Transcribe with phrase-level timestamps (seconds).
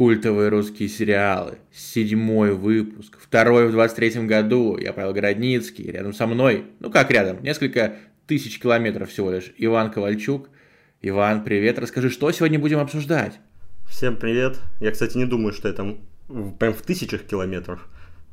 [0.00, 1.58] Культовые русские сериалы.
[1.70, 3.18] Седьмой выпуск.
[3.22, 4.78] Второй в 23-м году.
[4.78, 5.90] Я Павел Городницкий.
[5.90, 9.52] Рядом со мной, ну как рядом, несколько тысяч километров всего лишь.
[9.58, 10.48] Иван Ковальчук.
[11.02, 11.78] Иван, привет.
[11.78, 13.40] Расскажи, что сегодня будем обсуждать?
[13.90, 14.58] Всем привет.
[14.80, 15.98] Я, кстати, не думаю, что это
[16.58, 17.86] прям в тысячах километров.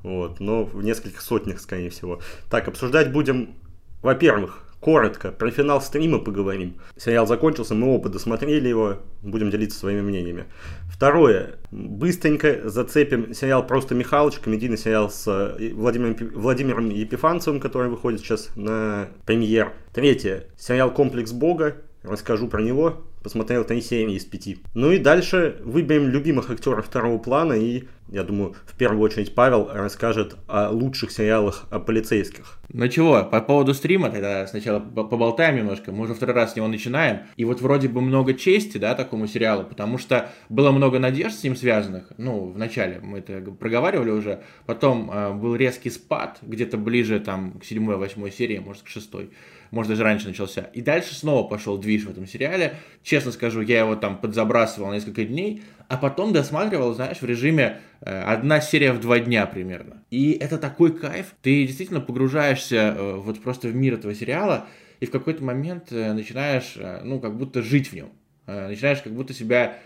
[0.03, 2.21] Вот, но в нескольких сотнях, скорее всего.
[2.49, 3.55] Так, обсуждать будем,
[4.01, 6.75] во-первых, коротко про финал стрима поговорим.
[6.95, 10.45] Сериал закончился, мы оба досмотрели его, будем делиться своими мнениями.
[10.89, 18.19] Второе, быстренько зацепим сериал «Просто Михалыч», комедийный сериал с э, Владимиром, Владимиром Епифанцевым, который выходит
[18.19, 19.73] сейчас на премьер.
[19.93, 24.59] Третье, сериал «Комплекс Бога», расскажу про него, посмотрел три серии из пяти.
[24.73, 29.69] Ну и дальше выберем любимых актеров второго плана и я думаю, в первую очередь Павел
[29.69, 32.57] расскажет о лучших сериалах о полицейских.
[32.69, 36.69] Ну чего, по поводу стрима тогда сначала поболтаем немножко, мы уже второй раз с него
[36.69, 41.37] начинаем, и вот вроде бы много чести, да, такому сериалу, потому что было много надежд
[41.37, 46.77] с ним связанных, ну, вначале мы это проговаривали уже, потом э, был резкий спад, где-то
[46.77, 49.31] ближе там к седьмой-восьмой серии, может, к шестой,
[49.71, 53.79] может, даже раньше начался, и дальше снова пошел движ в этом сериале, честно скажу, я
[53.79, 58.99] его там подзабрасывал несколько дней, а потом досматривал, знаешь, в режиме э, одна серия в
[58.99, 60.03] два дня примерно.
[60.11, 61.33] И это такой кайф.
[61.41, 64.67] Ты действительно погружаешься э, вот просто в мир этого сериала,
[64.99, 68.09] и в какой-то момент э, начинаешь, ну, как будто жить в нем.
[68.45, 69.77] Начинаешь как будто себя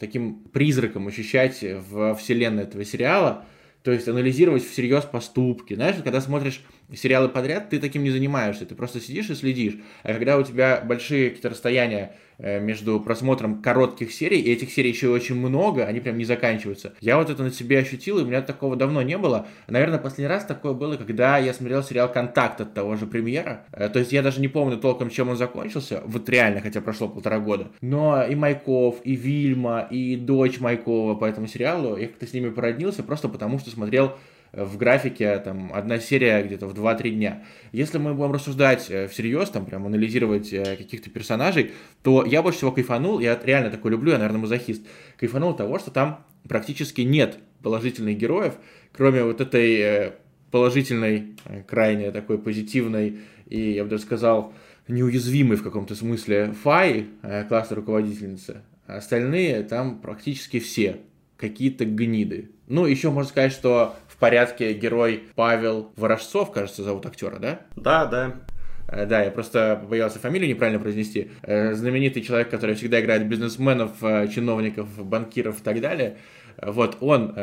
[0.00, 3.44] таким призраком ощущать в вселенной этого сериала,
[3.82, 5.74] то есть анализировать всерьез поступки.
[5.74, 6.62] Знаешь, когда смотришь
[6.94, 9.78] сериалы подряд, ты таким не занимаешься, ты просто сидишь и следишь.
[10.02, 14.88] А когда у тебя большие какие-то расстояния Э, между просмотром коротких серий, и этих серий
[14.88, 16.94] еще очень много, они прям не заканчиваются.
[17.00, 19.46] Я вот это на себе ощутил, и у меня такого давно не было.
[19.68, 23.66] Наверное, последний раз такое было, когда я смотрел сериал «Контакт» от того же премьера.
[23.72, 27.08] Э, то есть я даже не помню толком, чем он закончился, вот реально, хотя прошло
[27.08, 27.68] полтора года.
[27.82, 32.48] Но и Майков, и Вильма, и дочь Майкова по этому сериалу, я как-то с ними
[32.48, 34.16] породнился, просто потому что смотрел
[34.52, 37.44] в графике там одна серия где-то в 2-3 дня.
[37.72, 41.72] Если мы будем рассуждать э, всерьез, там прям анализировать э, каких-то персонажей,
[42.02, 44.82] то я больше всего кайфанул, я реально такой люблю, я, наверное, мазохист,
[45.16, 48.54] кайфанул того, что там практически нет положительных героев,
[48.92, 50.12] кроме вот этой э,
[50.50, 51.36] положительной,
[51.68, 54.52] крайне такой позитивной и, я бы даже сказал,
[54.88, 57.06] неуязвимой в каком-то смысле Фай,
[57.48, 58.62] классной руководительницы.
[58.86, 60.96] Остальные там практически все
[61.36, 62.50] какие-то гниды.
[62.68, 67.60] Ну, еще можно сказать, что порядке герой Павел Ворожцов, кажется, зовут актера, да?
[67.74, 68.36] Да, да.
[68.90, 71.30] Э, да, я просто боялся фамилию неправильно произнести.
[71.42, 76.18] Э, знаменитый человек, который всегда играет бизнесменов, э, чиновников, банкиров и так далее.
[76.60, 77.34] Вот, он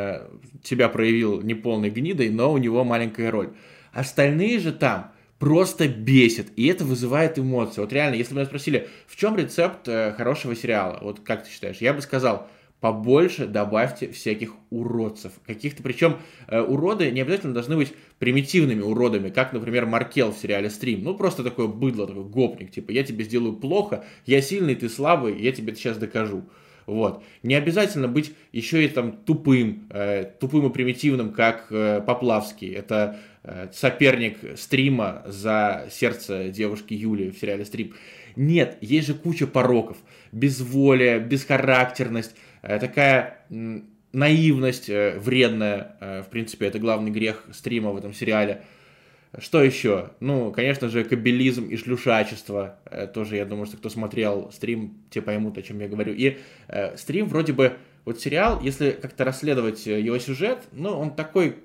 [0.64, 3.50] себя проявил неполной гнидой, но у него маленькая роль.
[3.92, 7.82] Остальные же там просто бесит, и это вызывает эмоции.
[7.82, 11.78] Вот реально, если бы меня спросили, в чем рецепт хорошего сериала, вот как ты считаешь,
[11.78, 12.48] я бы сказал,
[12.80, 15.34] побольше добавьте всяких уродцев.
[15.46, 16.18] Каких-то, причем
[16.48, 21.04] э, уроды не обязательно должны быть примитивными уродами, как, например, Маркел в сериале «Стрим».
[21.04, 25.42] Ну, просто такое быдло, такой гопник, типа, я тебе сделаю плохо, я сильный, ты слабый,
[25.42, 26.44] я тебе сейчас докажу.
[26.88, 27.22] Вот.
[27.44, 32.72] Не обязательно быть еще и там тупым, э, тупым и примитивным, как э, Поплавский.
[32.72, 37.94] Это э, соперник стрима за сердце девушки Юли в сериале «Стрим».
[38.38, 39.98] Нет, есть же куча пороков.
[40.32, 42.36] Безволие, бесхарактерность,
[42.68, 43.46] такая
[44.12, 48.64] наивность э, вредная, э, в принципе, это главный грех стрима в этом сериале.
[49.38, 50.12] Что еще?
[50.20, 52.80] Ну, конечно же, кабелизм и шлюшачество.
[53.14, 56.14] Тоже, я думаю, что кто смотрел стрим, те поймут, о чем я говорю.
[56.14, 57.74] И э, стрим вроде бы,
[58.06, 61.58] вот сериал, если как-то расследовать его сюжет, ну, он такой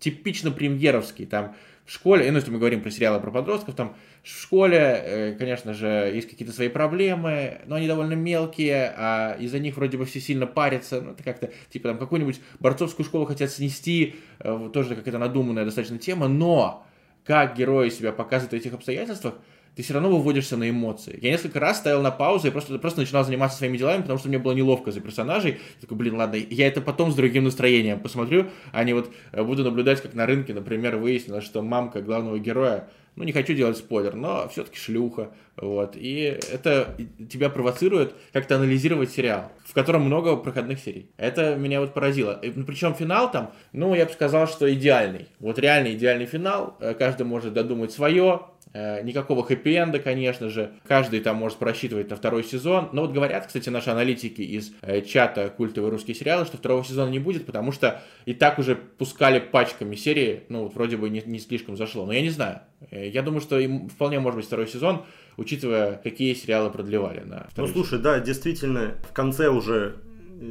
[0.00, 1.26] типично премьеровский.
[1.26, 1.54] Там
[1.90, 5.74] в школе, ну, если мы говорим про сериалы про подростков, там в школе, э, конечно
[5.74, 10.20] же, есть какие-то свои проблемы, но они довольно мелкие, а из-за них вроде бы все
[10.20, 15.18] сильно парятся, ну, это как-то, типа, там, какую-нибудь борцовскую школу хотят снести, э, тоже какая-то
[15.18, 16.86] надуманная достаточно тема, но
[17.24, 19.34] как герои себя показывают в этих обстоятельствах,
[19.76, 21.18] ты все равно выводишься на эмоции.
[21.22, 24.28] Я несколько раз ставил на паузу и просто, просто начинал заниматься своими делами, потому что
[24.28, 25.52] мне было неловко за персонажей.
[25.52, 29.42] Я такой, блин, ладно, я это потом с другим настроением посмотрю, а не вот э,
[29.42, 33.76] буду наблюдать, как на рынке, например, выяснилось, что мамка главного героя ну, не хочу делать
[33.76, 36.96] спойлер, но все-таки шлюха, вот, и это
[37.30, 41.10] тебя провоцирует как-то анализировать сериал, в котором много проходных серий.
[41.16, 42.40] Это меня вот поразило.
[42.42, 45.28] Ну, Причем финал там, ну, я бы сказал, что идеальный.
[45.38, 48.40] Вот реально идеальный финал, э, каждый может додумать свое,
[48.72, 50.72] Э, никакого хэппи-энда, конечно же.
[50.86, 52.90] Каждый там может просчитывать на второй сезон.
[52.92, 57.10] Но вот говорят, кстати, наши аналитики из э, чата культовые русские сериалы, что второго сезона
[57.10, 60.44] не будет, потому что и так уже пускали пачками серии.
[60.48, 62.06] Ну, вот вроде бы не, не слишком зашло.
[62.06, 62.60] Но я не знаю.
[62.90, 65.02] Э, я думаю, что им вполне может быть второй сезон,
[65.36, 69.96] учитывая, какие сериалы продлевали на Ну, слушай, да, действительно, в конце уже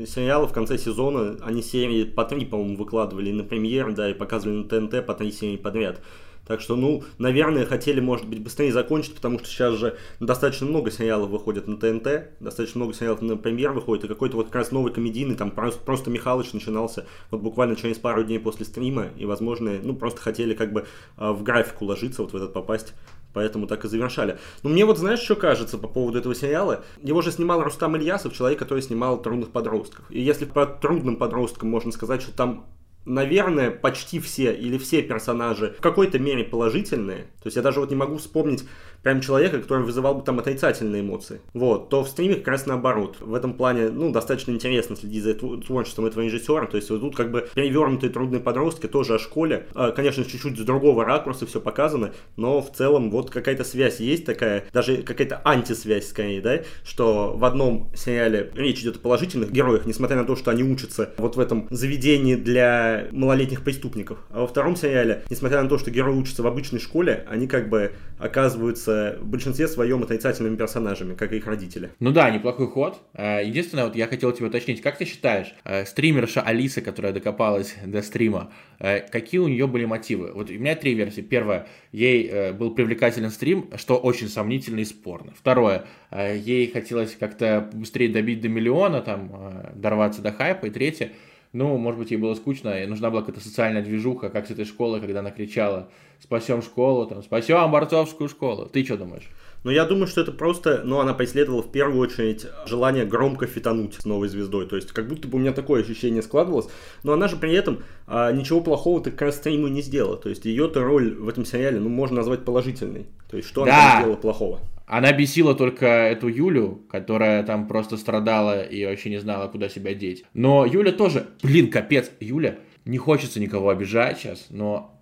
[0.05, 4.57] сериалы в конце сезона, они серии по три, по-моему, выкладывали на премьер, да, и показывали
[4.57, 6.01] на ТНТ по три серии подряд.
[6.49, 10.89] Так что, ну, наверное, хотели, может быть, быстрее закончить, потому что сейчас же достаточно много
[10.89, 14.71] сериалов выходит на ТНТ, достаточно много сериалов на премьер выходит, и какой-то вот как раз
[14.71, 19.25] новый комедийный, там просто, просто Михалыч начинался вот буквально через пару дней после стрима, и,
[19.25, 20.87] возможно, ну, просто хотели как бы
[21.17, 22.95] а, в графику ложиться, вот в этот попасть.
[23.31, 24.39] Поэтому так и завершали.
[24.63, 26.83] Но мне вот знаешь, что кажется по поводу этого сериала?
[27.03, 30.03] Его же снимал Рустам Ильясов, человек, который снимал «Трудных подростков».
[30.09, 32.65] И если по «Трудным подросткам» можно сказать, что там
[33.05, 37.23] наверное, почти все или все персонажи в какой-то мере положительные.
[37.41, 38.65] То есть я даже вот не могу вспомнить
[39.03, 41.41] прям человека, который вызывал бы там отрицательные эмоции.
[41.53, 43.17] Вот, то в стриме как раз наоборот.
[43.19, 46.65] В этом плане, ну, достаточно интересно следить за творчеством этого режиссера.
[46.65, 49.67] То есть вот тут как бы перевернутые трудные подростки тоже о школе.
[49.73, 54.25] А, конечно, чуть-чуть с другого ракурса все показано, но в целом вот какая-то связь есть
[54.25, 59.85] такая, даже какая-то антисвязь скорее, да, что в одном сериале речь идет о положительных героях,
[59.85, 64.19] несмотря на то, что они учатся вот в этом заведении для малолетних преступников.
[64.29, 67.69] А во втором сериале, несмотря на то, что герои учатся в обычной школе, они как
[67.69, 68.88] бы оказываются
[69.19, 71.91] в большинстве своем отрицательными персонажами, как и их родители.
[71.99, 72.99] Ну да, неплохой ход.
[73.13, 77.75] Э, единственное, вот я хотел тебя уточнить, как ты считаешь, э, стримерша Алиса, которая докопалась
[77.85, 80.31] до стрима, э, какие у нее были мотивы?
[80.33, 81.21] Вот у меня три версии.
[81.21, 85.33] Первое, ей был привлекателен стрим, что очень сомнительно и спорно.
[85.35, 89.31] Второе, ей хотелось как-то быстрее добить до миллиона, там,
[89.75, 90.67] дорваться до хайпа.
[90.67, 91.11] И третье,
[91.51, 94.65] ну, может быть, ей было скучно, и нужна была какая-то социальная движуха, как с этой
[94.65, 98.67] школы, когда она кричала «Спасем школу», там, «Спасем борцовскую школу».
[98.67, 99.27] Ты что думаешь?
[99.63, 103.95] Ну, я думаю, что это просто, ну, она преследовала в первую очередь желание громко фитануть
[103.95, 104.67] с новой звездой.
[104.67, 106.67] То есть, как будто бы у меня такое ощущение складывалось.
[107.03, 110.17] Но она же при этом а, ничего плохого так как раз стриму не сделала.
[110.17, 113.07] То есть, ее-то роль в этом сериале, ну, можно назвать положительной.
[113.29, 113.73] То есть, что да.
[113.73, 114.59] она сделала плохого?
[114.89, 119.93] Она бесила только эту Юлю, которая там просто страдала и вообще не знала, куда себя
[119.93, 120.25] деть.
[120.33, 124.98] Но Юля тоже, блин, капец, Юля, не хочется никого обижать сейчас, но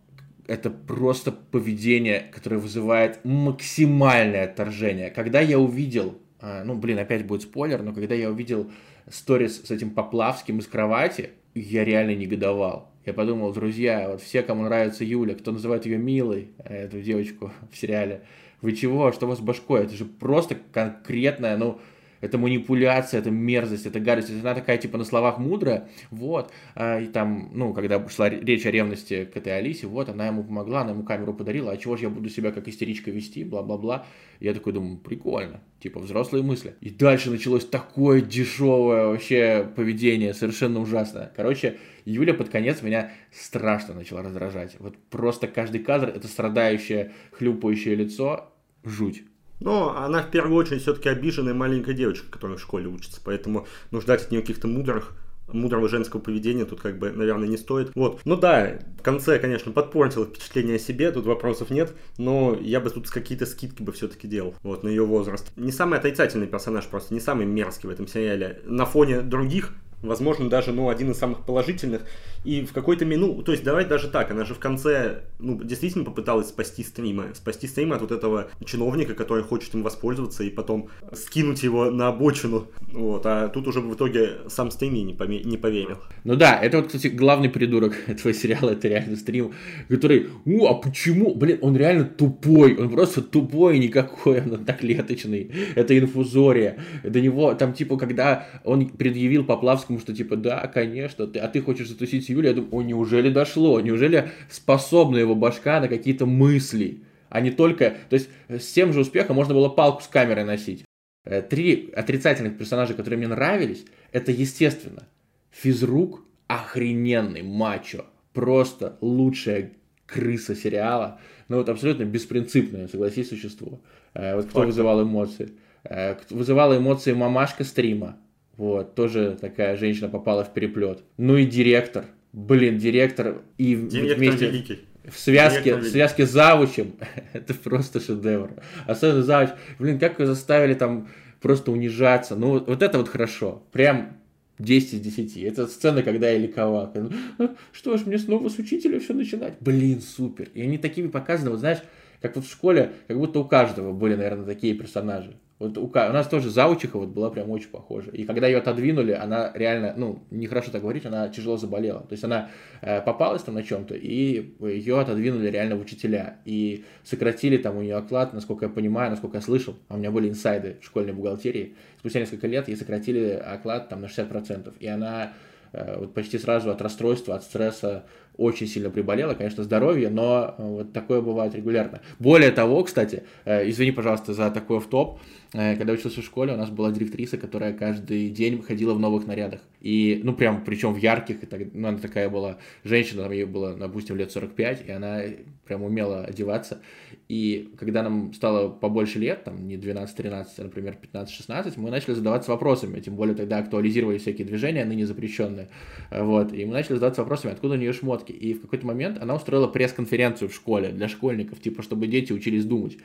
[0.47, 5.09] это просто поведение, которое вызывает максимальное отторжение.
[5.09, 8.71] Когда я увидел, а, ну, блин, опять будет спойлер, но когда я увидел
[9.09, 12.91] сторис с этим Поплавским из кровати, я реально негодовал.
[13.05, 17.77] Я подумал, друзья, вот все, кому нравится Юля, кто называет ее милой, эту девочку в
[17.77, 18.23] сериале,
[18.61, 19.11] вы чего?
[19.11, 19.83] Что у вас с башкой?
[19.83, 21.79] Это же просто конкретная, ну,
[22.22, 24.30] это манипуляция, это мерзость, это гадость.
[24.30, 28.72] Она такая, типа, на словах мудрая, вот, а, и там, ну, когда шла речь о
[28.72, 32.04] ревности к этой Алисе, вот, она ему помогла, она ему камеру подарила, а чего же
[32.04, 34.06] я буду себя как истеричка вести, бла-бла-бла.
[34.40, 36.75] Я такой думаю, прикольно, типа, взрослые мысли.
[36.81, 41.31] И дальше началось такое дешевое вообще поведение, совершенно ужасное.
[41.36, 44.75] Короче, Юля под конец меня страшно начала раздражать.
[44.80, 48.54] Вот просто каждый кадр это страдающее, хлюпающее лицо,
[48.84, 49.24] жуть.
[49.59, 54.01] Но она в первую очередь все-таки обиженная маленькая девочка, которая в школе учится, поэтому ну,
[54.01, 55.13] ждать от нее каких-то мудрых
[55.51, 57.92] мудрого женского поведения тут как бы, наверное, не стоит.
[57.95, 58.21] Вот.
[58.25, 62.89] Ну да, в конце, конечно, подпортила впечатление о себе, тут вопросов нет, но я бы
[62.89, 65.51] тут какие-то скидки бы все-таки делал, вот, на ее возраст.
[65.56, 68.62] Не самый отрицательный персонаж, просто не самый мерзкий в этом сериале.
[68.65, 72.04] На фоне других возможно, даже, ну, один из самых положительных.
[72.47, 76.05] И в какой-то минуту, то есть давай даже так, она же в конце, ну, действительно
[76.05, 80.88] попыталась спасти стрима, спасти стрима от вот этого чиновника, который хочет им воспользоваться и потом
[81.11, 85.57] скинуть его на обочину, вот, а тут уже в итоге сам стрим не, поме- не
[85.57, 85.97] поверил.
[86.23, 89.54] Ну да, это вот, кстати, главный придурок этого сериала, это реально стрим,
[89.89, 95.99] который, у, а почему, блин, он реально тупой, он просто тупой никакой, он одноклеточный, это
[95.99, 101.49] инфузория, до него, там, типа, когда он предъявил Поплавскому что типа, да, конечно, ты, а
[101.49, 106.25] ты хочешь затусить Юлю, я думаю, о, неужели дошло, неужели способна его башка на какие-то
[106.25, 110.44] мысли, а не только, то есть с тем же успехом можно было палку с камерой
[110.44, 110.85] носить.
[111.25, 115.07] Э, три отрицательных персонажа, которые мне нравились, это естественно.
[115.51, 119.73] Физрук охрененный мачо, просто лучшая
[120.06, 123.81] крыса сериала, ну вот абсолютно беспринципное, согласись, существо.
[124.13, 124.67] Э, вот кто Факт.
[124.67, 125.53] вызывал эмоции.
[125.83, 128.17] Э, вызывала эмоции мамашка стрима,
[128.56, 131.03] вот, тоже такая женщина попала в переплет.
[131.17, 132.06] Ну и директор.
[132.37, 134.47] Блин, директор и директор вместе...
[134.47, 134.79] великий.
[135.06, 136.94] В связке, в связке с завучем,
[137.33, 138.51] это просто шедевр.
[138.85, 141.07] Особенно завуч, блин, как его заставили там
[141.41, 142.35] просто унижаться.
[142.35, 143.63] Ну, вот, вот это вот хорошо.
[143.71, 144.17] Прям
[144.59, 145.37] 10 из 10.
[145.37, 146.94] Это сцена, когда я ликовал.
[147.39, 149.56] «А, что ж, мне снова с учителя все начинать?
[149.59, 150.49] Блин, супер.
[150.53, 151.79] И они такими показаны, вот знаешь,
[152.21, 155.37] как вот в школе, как будто у каждого были, наверное, такие персонажи.
[155.59, 158.11] Вот у, у нас тоже заучиха вот была прям очень похожа.
[158.11, 162.02] И когда ее отодвинули, она реально, ну, нехорошо так говорить, она тяжело заболела.
[162.02, 162.49] То есть она
[162.81, 166.37] э, попалась там на чем-то, и ее отодвинули реально в учителя.
[166.45, 170.11] И сократили там у нее оклад, насколько я понимаю, насколько я слышал, а у меня
[170.11, 171.76] были инсайды в школьной бухгалтерии.
[171.97, 174.76] Спустя несколько лет ей сократили оклад там на 60%.
[174.80, 175.33] И она
[175.71, 178.06] э, вот почти сразу от расстройства, от стресса
[178.37, 182.01] очень сильно приболела, конечно, здоровье, но э, вот такое бывает регулярно.
[182.19, 185.19] Более того, кстати, э, извини, пожалуйста, за такой в топ
[185.53, 189.27] э, когда учился в школе, у нас была директриса, которая каждый день выходила в новых
[189.27, 189.61] нарядах.
[189.81, 193.45] И, ну, прям, причем в ярких, и так, ну, она такая была женщина, там ей
[193.45, 195.21] было, допустим, лет 45, и она
[195.65, 196.81] прям умела одеваться.
[197.27, 202.51] И когда нам стало побольше лет, там, не 12-13, а, например, 15-16, мы начали задаваться
[202.51, 205.69] вопросами, тем более тогда актуализировали всякие движения, ныне запрещенные,
[206.09, 208.27] вот, и мы начали задаваться вопросами, откуда у нее шмотки.
[208.34, 212.66] И в какой-то момент она устроила пресс-конференцию в школе для школьников, типа, чтобы дети учились
[212.66, 212.98] думать.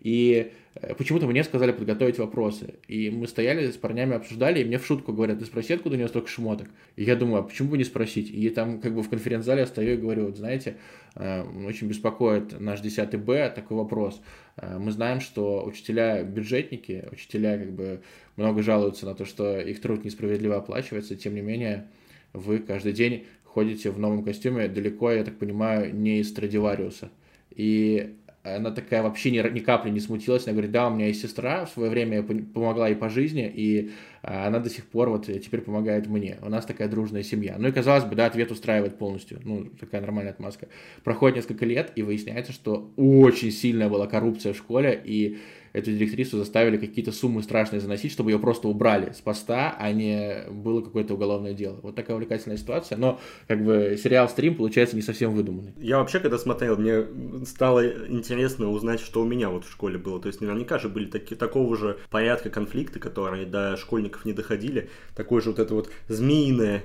[0.00, 2.74] И э, почему-то мне сказали подготовить вопросы.
[2.86, 5.98] И мы стояли с парнями, обсуждали, и мне в шутку говорят, ты спроси, откуда у
[5.98, 6.68] него столько шмоток.
[6.96, 8.30] И я думаю, а почему бы не спросить?
[8.30, 10.76] И там как бы в конференц-зале я стою и говорю, вот знаете,
[11.14, 14.20] э, очень беспокоит наш 10 Б такой вопрос.
[14.56, 18.00] Э, мы знаем, что учителя-бюджетники, учителя как бы
[18.36, 21.88] много жалуются на то, что их труд несправедливо оплачивается, тем не менее
[22.32, 23.26] вы каждый день
[23.58, 27.10] ходите в новом костюме далеко, я так понимаю, не из Страдивариуса.
[27.50, 30.46] И она такая вообще ни, ни капли не смутилась.
[30.46, 33.50] Она говорит, да, у меня есть сестра, в свое время я помогла ей по жизни,
[33.52, 33.90] и
[34.22, 36.36] а, она до сих пор вот теперь помогает мне.
[36.42, 37.56] У нас такая дружная семья.
[37.58, 39.40] Ну и казалось бы, да, ответ устраивает полностью.
[39.42, 40.68] Ну, такая нормальная отмазка.
[41.02, 45.38] Проходит несколько лет, и выясняется, что очень сильная была коррупция в школе, и
[45.72, 50.44] эту директрису заставили какие-то суммы страшные заносить, чтобы ее просто убрали с поста, а не
[50.50, 51.78] было какое-то уголовное дело.
[51.82, 55.72] Вот такая увлекательная ситуация, но как бы сериал «Стрим» получается не совсем выдуманный.
[55.78, 57.04] Я вообще, когда смотрел, мне
[57.46, 60.20] стало интересно узнать, что у меня вот в школе было.
[60.20, 64.90] То есть наверняка же были таки, такого же порядка конфликты, которые до школьников не доходили.
[65.14, 66.82] Такое же вот это вот змеиное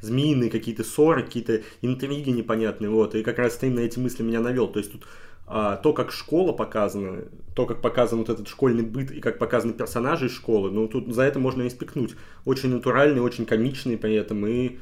[0.00, 4.40] змеиные какие-то ссоры, какие-то интриги непонятные, вот, и как раз стрим на эти мысли меня
[4.40, 5.04] навел, то есть тут
[5.48, 7.22] а, то, как школа показана,
[7.54, 11.22] то, как показан вот этот школьный быт и как показаны персонажи школы, ну, тут за
[11.22, 12.16] это можно испекнуть.
[12.44, 14.78] Очень натуральные, очень комичные при этом, и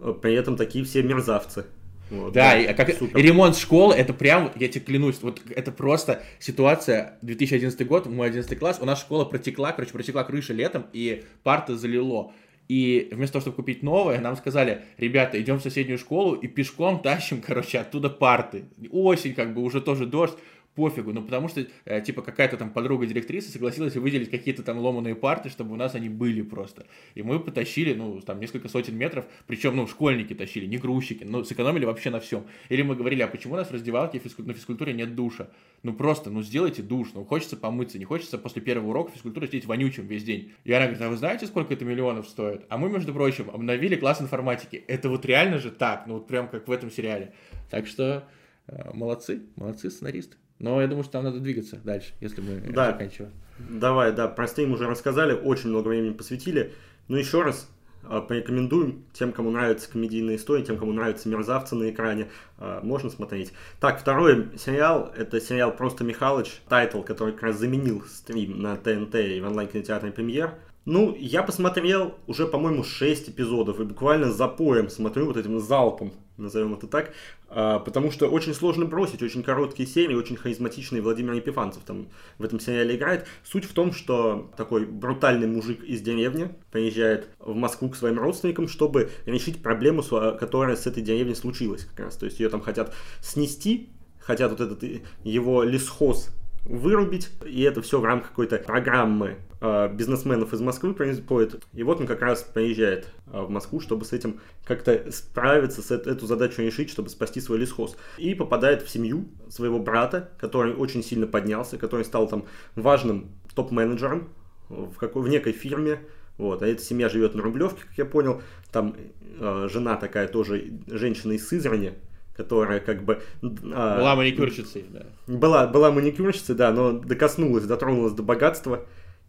[0.00, 1.66] э, при этом такие все мерзавцы.
[2.08, 5.72] Вот, да, да, и, как, и ремонт школы, это прям, я тебе клянусь, вот это
[5.72, 10.86] просто ситуация, 2011 год, мой 11 класс, у нас школа протекла, короче, протекла крыша летом,
[10.92, 12.32] и парты залило.
[12.68, 17.00] И вместо того, чтобы купить новое, нам сказали, ребята, идем в соседнюю школу и пешком
[17.00, 18.64] тащим, короче, оттуда парты.
[18.90, 20.36] Осень, как бы, уже тоже дождь
[20.76, 25.16] пофигу, ну потому что, э, типа, какая-то там подруга директрисы согласилась выделить какие-то там ломаные
[25.16, 26.86] парты, чтобы у нас они были просто.
[27.14, 31.42] И мы потащили, ну, там, несколько сотен метров, причем, ну, школьники тащили, не грузчики, ну,
[31.42, 32.44] сэкономили вообще на всем.
[32.68, 35.48] Или мы говорили, а почему у нас в раздевалке на физкультуре нет душа?
[35.82, 39.66] Ну, просто, ну, сделайте душ, ну, хочется помыться, не хочется после первого урока физкультуры сидеть
[39.66, 40.52] вонючим весь день.
[40.64, 42.66] И она говорит, а вы знаете, сколько это миллионов стоит?
[42.68, 44.84] А мы, между прочим, обновили класс информатики.
[44.88, 47.32] Это вот реально же так, ну, вот прям как в этом сериале.
[47.70, 48.28] Так что
[48.66, 50.36] э, молодцы, молодцы сценаристы.
[50.58, 52.92] Но я думаю, что там надо двигаться дальше, если мы да.
[52.92, 53.32] заканчиваем.
[53.58, 56.72] Давай, да, про стрим уже рассказали, очень много времени посвятили.
[57.08, 57.68] Но еще раз
[58.04, 63.10] а, порекомендуем тем, кому нравятся комедийные истории, тем, кому нравятся мерзавцы на экране, а, можно
[63.10, 63.52] смотреть.
[63.80, 69.14] Так, второй сериал, это сериал «Просто Михалыч», title, который как раз заменил стрим на ТНТ
[69.16, 70.54] и в онлайн-кинотеатре «Премьер».
[70.86, 76.74] Ну, я посмотрел уже, по-моему, 6 эпизодов и буквально запоем смотрю вот этим залпом, назовем
[76.74, 77.12] это так,
[77.48, 82.06] а, потому что очень сложно бросить, очень короткие серии, очень харизматичный Владимир Епифанцев там
[82.38, 83.26] в этом сериале играет.
[83.42, 88.68] Суть в том, что такой брутальный мужик из деревни приезжает в Москву к своим родственникам,
[88.68, 92.16] чтобы решить проблему, которая с этой деревней случилась как раз.
[92.16, 93.90] То есть ее там хотят снести,
[94.20, 94.84] хотят вот этот
[95.24, 96.30] его лесхоз
[96.68, 101.64] вырубить, и это все в рамках какой-то программы э, бизнесменов из Москвы происходит.
[101.72, 105.90] И вот он как раз приезжает э, в Москву, чтобы с этим как-то справиться, с
[105.90, 107.96] эту задачу решить, чтобы спасти свой лесхоз.
[108.18, 112.44] И попадает в семью своего брата, который очень сильно поднялся, который стал там
[112.74, 114.28] важным топ-менеджером
[114.68, 116.00] в, какой, в некой фирме,
[116.38, 118.42] вот, а эта семья живет на Рублевке, как я понял.
[118.70, 118.94] Там
[119.38, 121.94] э, жена такая тоже, женщина из Сызрани,
[122.36, 123.22] которая как бы...
[123.42, 125.06] А, была маникюрщицей, да.
[125.26, 128.84] Была, была маникюрщицей, да, но докоснулась, дотронулась до богатства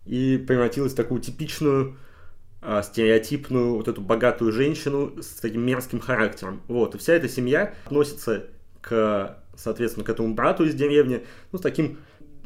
[0.08, 1.98] и превратилась в такую типичную,
[2.62, 6.62] а, стереотипную, вот эту богатую женщину с таким мерзким характером.
[6.68, 8.48] Вот, и вся эта семья относится
[8.82, 11.98] к, соответственно, к этому брату из деревни, ну, с таким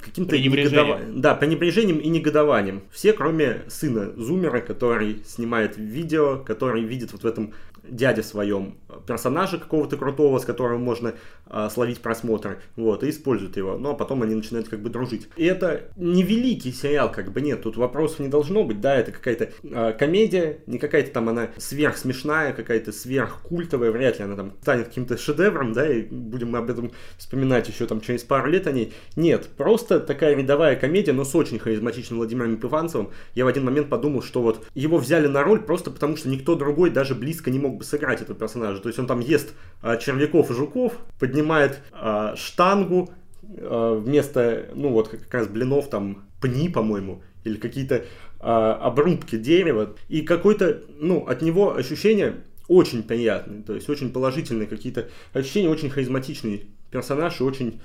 [0.01, 1.21] каким-то пренебрежением.
[1.21, 2.83] Да, пренебрежением и негодованием.
[2.91, 7.53] Все, кроме сына Зумера, который снимает видео, который видит вот в этом
[7.83, 8.75] дяде своем
[9.07, 11.13] персонажа какого-то крутого, с которым можно
[11.47, 15.27] а, словить просмотр, вот, и используют его, ну, а потом они начинают как бы дружить.
[15.35, 19.11] И это не великий сериал, как бы нет, тут вопросов не должно быть, да, это
[19.11, 24.87] какая-то а, комедия, не какая-то там она сверхсмешная, какая-то сверхкультовая, вряд ли она там станет
[24.87, 28.71] каким-то шедевром, да, и будем мы об этом вспоминать еще там через пару лет о
[28.71, 28.93] ней.
[29.15, 33.09] Нет, просто такая рядовая комедия, но с очень харизматичным Владимиром Епифанцевым.
[33.35, 36.55] Я в один момент подумал, что вот его взяли на роль просто потому, что никто
[36.55, 38.79] другой даже близко не мог бы сыграть этого персонажа.
[38.79, 43.11] То есть он там ест а, червяков и жуков, поднимает а, штангу,
[43.43, 48.05] а, вместо, ну вот как раз блинов там пни, по-моему, или какие-то
[48.39, 49.95] а, обрубки дерева.
[50.09, 52.35] И какой-то, ну, от него ощущение
[52.67, 57.81] очень приятное, то есть очень положительные какие-то ощущения, очень харизматичный персонаж и очень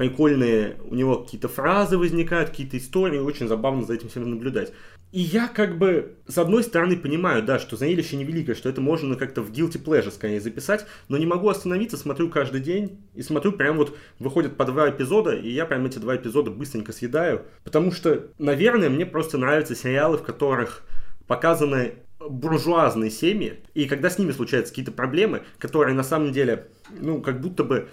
[0.00, 4.72] прикольные у него какие-то фразы возникают, какие-то истории, очень забавно за этим всем наблюдать.
[5.12, 9.14] И я как бы, с одной стороны, понимаю, да, что зрелище невеликое, что это можно
[9.16, 13.52] как-то в guilty pleasure скорее записать, но не могу остановиться, смотрю каждый день, и смотрю
[13.52, 17.92] прям вот, выходят по два эпизода, и я прям эти два эпизода быстренько съедаю, потому
[17.92, 20.82] что, наверное, мне просто нравятся сериалы, в которых
[21.26, 27.20] показаны буржуазные семьи, и когда с ними случаются какие-то проблемы, которые на самом деле, ну,
[27.20, 27.90] как будто бы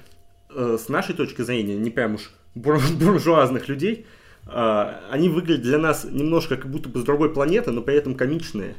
[0.49, 4.05] э, с нашей точки зрения, не прям уж буржуазных людей,
[4.45, 8.15] э, они выглядят для нас немножко как будто бы с другой планеты, но при этом
[8.15, 8.75] комичные.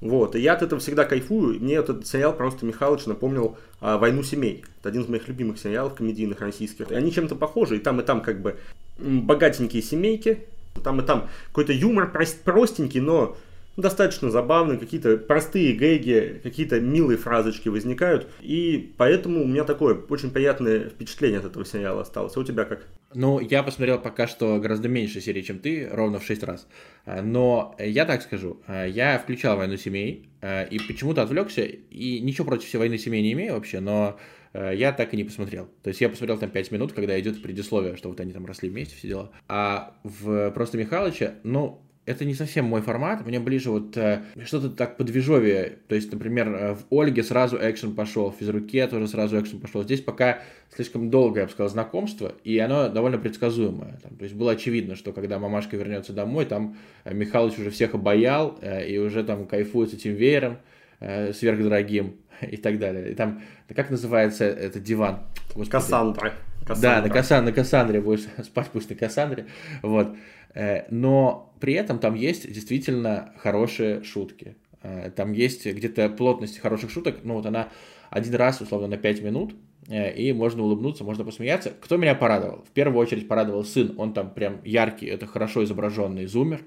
[0.00, 1.58] Вот, и я от этого всегда кайфую.
[1.58, 4.62] Мне этот сериал просто Михалыч напомнил а, «Войну семей».
[4.80, 6.90] Это один из моих любимых сериалов комедийных российских.
[6.90, 7.76] И они чем-то похожи.
[7.76, 8.58] И там, и там как бы
[8.98, 10.44] богатенькие семейки.
[10.84, 12.12] Там, и там какой-то юмор
[12.44, 13.38] простенький, но
[13.76, 20.30] достаточно забавно, какие-то простые гэги, какие-то милые фразочки возникают, и поэтому у меня такое очень
[20.30, 22.36] приятное впечатление от этого сериала осталось.
[22.36, 22.86] А у тебя как?
[23.14, 26.66] Ну, я посмотрел пока что гораздо меньше серий, чем ты, ровно в 6 раз.
[27.04, 32.20] А, но я так скажу, а, я включал «Войну семей», а, и почему-то отвлекся, и
[32.20, 34.18] ничего против всей «Войны семей» не имею вообще, но
[34.54, 35.68] я так и не посмотрел.
[35.82, 38.70] То есть я посмотрел там 5 минут, когда идет предисловие, что вот они там росли
[38.70, 39.30] вместе, все дела.
[39.48, 44.70] А в «Просто Михалыча», ну, это не совсем мой формат, мне ближе вот э, что-то
[44.70, 49.38] так подвижовее, то есть, например, э, в Ольге сразу экшен пошел, в физруке тоже сразу
[49.40, 50.38] экшен пошел, здесь пока
[50.74, 54.94] слишком долгое, я бы сказал, знакомство, и оно довольно предсказуемое, там, то есть было очевидно,
[54.94, 59.46] что когда мамашка вернется домой, там э, Михалыч уже всех обаял, э, и уже там
[59.46, 60.58] кайфует с этим веером
[61.00, 63.42] э, сверхдорогим и так далее, и там,
[63.74, 65.24] как называется этот диван?
[65.48, 65.70] Господи.
[65.70, 66.32] Кассандра.
[66.66, 67.00] Кассандра.
[67.00, 69.46] Да, на, Кассан, на Кассандре будешь спать, пусть на Кассандре,
[69.82, 70.16] вот,
[70.56, 74.56] Э, но при этом там есть действительно хорошие шутки.
[74.82, 77.68] Э, там есть где-то плотность хороших шуток, ну вот она
[78.08, 79.54] один раз, условно, на 5 минут,
[79.88, 81.74] э, и можно улыбнуться, можно посмеяться.
[81.78, 82.64] Кто меня порадовал?
[82.64, 86.62] В первую очередь порадовал сын, он там прям яркий, это хорошо изображенный зумер,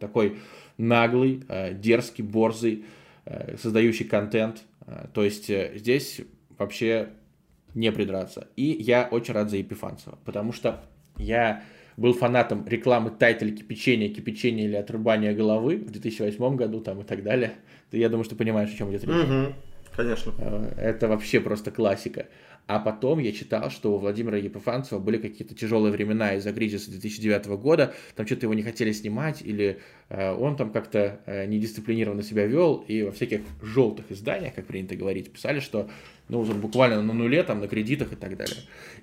[0.00, 0.36] такой
[0.76, 2.84] наглый, дерзкий, борзый,
[3.62, 4.62] создающий контент.
[5.14, 6.20] То есть здесь
[6.58, 7.10] вообще
[7.74, 8.48] не придраться.
[8.56, 10.80] И я очень рад за Епифанцева, потому что
[11.16, 11.62] я
[11.96, 17.22] был фанатом рекламы тайтель кипячения, кипячения или отрубания головы в 2008 году там и так
[17.22, 17.52] далее.
[17.90, 19.14] Ты, я думаю, что понимаешь, о чем идет речь.
[19.14, 19.54] Угу,
[20.02, 20.34] конечно.
[20.38, 22.26] Э, это вообще просто классика.
[22.66, 27.46] А потом я читал, что у Владимира Епифанцева были какие-то тяжелые времена из-за кризиса 2009
[27.60, 32.46] года, там что-то его не хотели снимать, или э, он там как-то э, недисциплинированно себя
[32.46, 35.90] вел, и во всяких желтых изданиях, как принято говорить, писали, что
[36.28, 38.58] ну, буквально на нуле, там, на кредитах и так далее.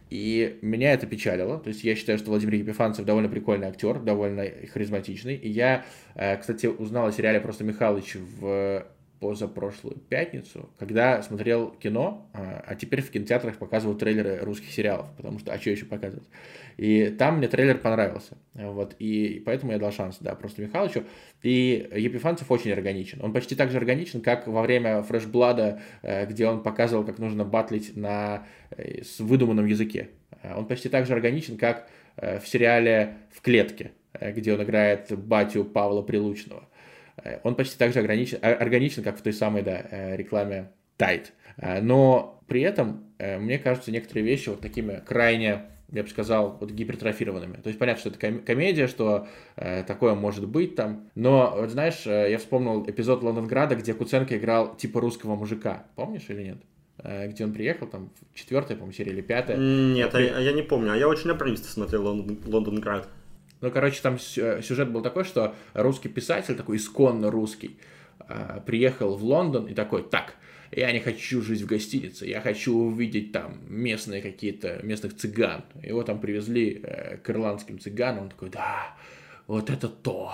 [0.10, 4.46] И меня это печалило, то есть я считаю, что Владимир Епифанцев довольно прикольный актер, довольно
[4.72, 5.84] харизматичный, и я,
[6.16, 8.86] кстати, узнал о сериале «Просто Михалыч» в
[9.20, 15.40] позапрошлую пятницу, когда смотрел кино, а, а теперь в кинотеатрах показывают трейлеры русских сериалов, потому
[15.40, 16.28] что, а что еще показывать?
[16.78, 21.04] И там мне трейлер понравился, вот, и поэтому я дал шанс, да, просто Михалычу.
[21.42, 26.48] И Епифанцев очень органичен, он почти так же органичен, как во время Фрешблада, э, где
[26.48, 30.10] он показывал, как нужно батлить на э, с выдуманном языке.
[30.56, 35.64] Он почти так же органичен, как э, в сериале «В клетке», где он играет батю
[35.64, 36.68] Павла Прилучного.
[37.28, 40.72] Э, он почти так же органичен, а, органичен как в той самой да, э, рекламе
[40.98, 41.28] Tide.
[41.58, 46.72] Э, но при этом, мне кажется, некоторые вещи вот такими крайне я бы сказал, вот
[46.72, 47.58] гипертрофированными.
[47.58, 51.10] То есть понятно, что это комедия, что э, такое может быть там.
[51.16, 55.86] Но, вот знаешь, э, я вспомнил эпизод Лондонграда, где Куценко играл типа русского мужика.
[55.96, 56.58] Помнишь или нет?
[56.98, 59.58] Э, где он приехал, там, четвертая, по-моему, серия или пятая.
[59.58, 60.92] Нет, а, я не помню.
[60.92, 63.08] А я очень напрямисто смотрел Лондон, Лондонград.
[63.62, 67.78] Ну, короче, там э, сюжет был такой, что русский писатель, такой исконно русский,
[68.28, 70.36] э, приехал в Лондон и такой, так,
[70.72, 75.64] я не хочу жить в гостинице, я хочу увидеть там местные какие-то, местных цыган.
[75.82, 78.96] Его там привезли э, к ирландским цыганам, он такой, да,
[79.48, 80.34] вот это то,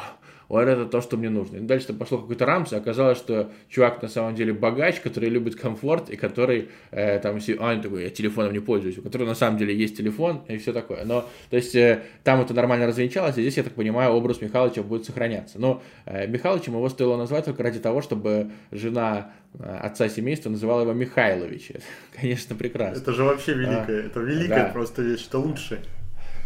[0.53, 1.57] вот это то, что мне нужно.
[1.57, 5.29] И дальше там пошло какой-то рамс, и оказалось, что чувак на самом деле богач, который
[5.29, 9.35] любит комфорт, и который э, там, а, такой, я телефоном не пользуюсь, у которого на
[9.35, 11.05] самом деле есть телефон, и все такое.
[11.05, 14.83] Но, то есть, э, там это нормально развенчалось, и здесь, я так понимаю, образ Михалыча
[14.83, 15.59] будет сохраняться.
[15.59, 20.81] Но э, Михалычем его стоило назвать только ради того, чтобы жена э, отца семейства называла
[20.81, 21.71] его Михайлович.
[21.73, 23.01] Это, конечно, прекрасно.
[23.01, 24.69] Это же вообще великое, а, это великая да.
[24.71, 25.79] просто вещь, это лучшее.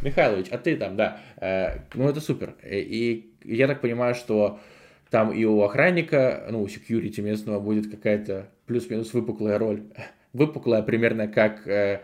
[0.02, 1.20] Михайлович, а ты там, да.
[1.38, 2.56] Э, ну, это супер.
[2.64, 4.60] И, и я так понимаю, что
[5.10, 9.84] там и у охранника, ну, у security местного будет какая-то плюс-минус выпуклая роль.
[10.34, 12.02] Выпуклая примерно как э,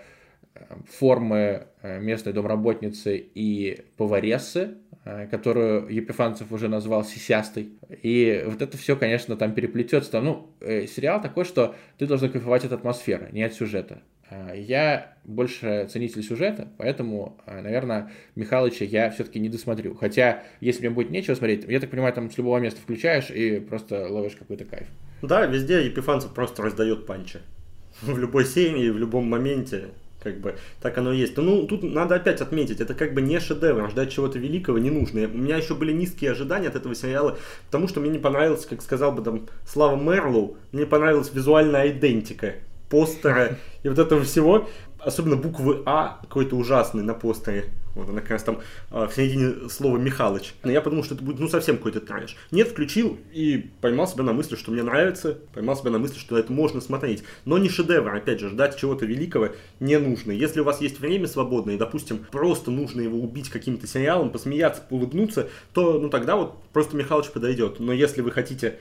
[0.90, 4.76] формы э, местной домработницы и поварессы,
[5.06, 7.74] э, которую Епифанцев уже назвал сисястой.
[8.02, 10.22] И вот это все, конечно, там переплетется.
[10.22, 14.02] Ну, э, сериал такой, что ты должен кайфовать от атмосферы, не от сюжета.
[14.30, 19.96] А, я больше ценитель сюжета, поэтому, а, наверное, Михалыча я все-таки не досмотрю.
[19.96, 23.60] Хотя, если мне будет нечего смотреть, я так понимаю, там с любого места включаешь и
[23.60, 24.88] просто ловишь какой-то кайф.
[25.22, 27.40] Да, везде Епифанцев просто раздает панчи.
[28.02, 29.90] В любой серии, в любом моменте.
[30.22, 31.36] Как бы так оно и есть.
[31.36, 35.26] Ну, тут надо опять отметить, это как бы не шедевр, ждать чего-то великого не нужно.
[35.26, 38.82] У меня еще были низкие ожидания от этого сериала, потому что мне не понравилось, как
[38.82, 42.56] сказал бы там Слава Мерлоу, мне понравилась визуальная идентика
[42.90, 44.68] постера и вот этого всего.
[45.00, 47.66] Особенно буквы А какой-то ужасный на постере.
[47.96, 48.60] Вот она как раз там
[48.92, 50.56] э, в середине слова Михалыч.
[50.64, 52.36] Но я подумал, что это будет ну совсем какой-то трэш.
[52.52, 55.38] Нет, включил и поймал себя на мысли, что мне нравится.
[55.54, 57.24] Поймал себя на мысли, что это можно смотреть.
[57.46, 60.32] Но не шедевр, опять же, ждать чего-то великого не нужно.
[60.32, 64.84] Если у вас есть время свободное и, допустим, просто нужно его убить каким-то сериалом, посмеяться,
[64.90, 67.80] улыбнуться, то ну тогда вот просто Михалыч подойдет.
[67.80, 68.80] Но если вы хотите,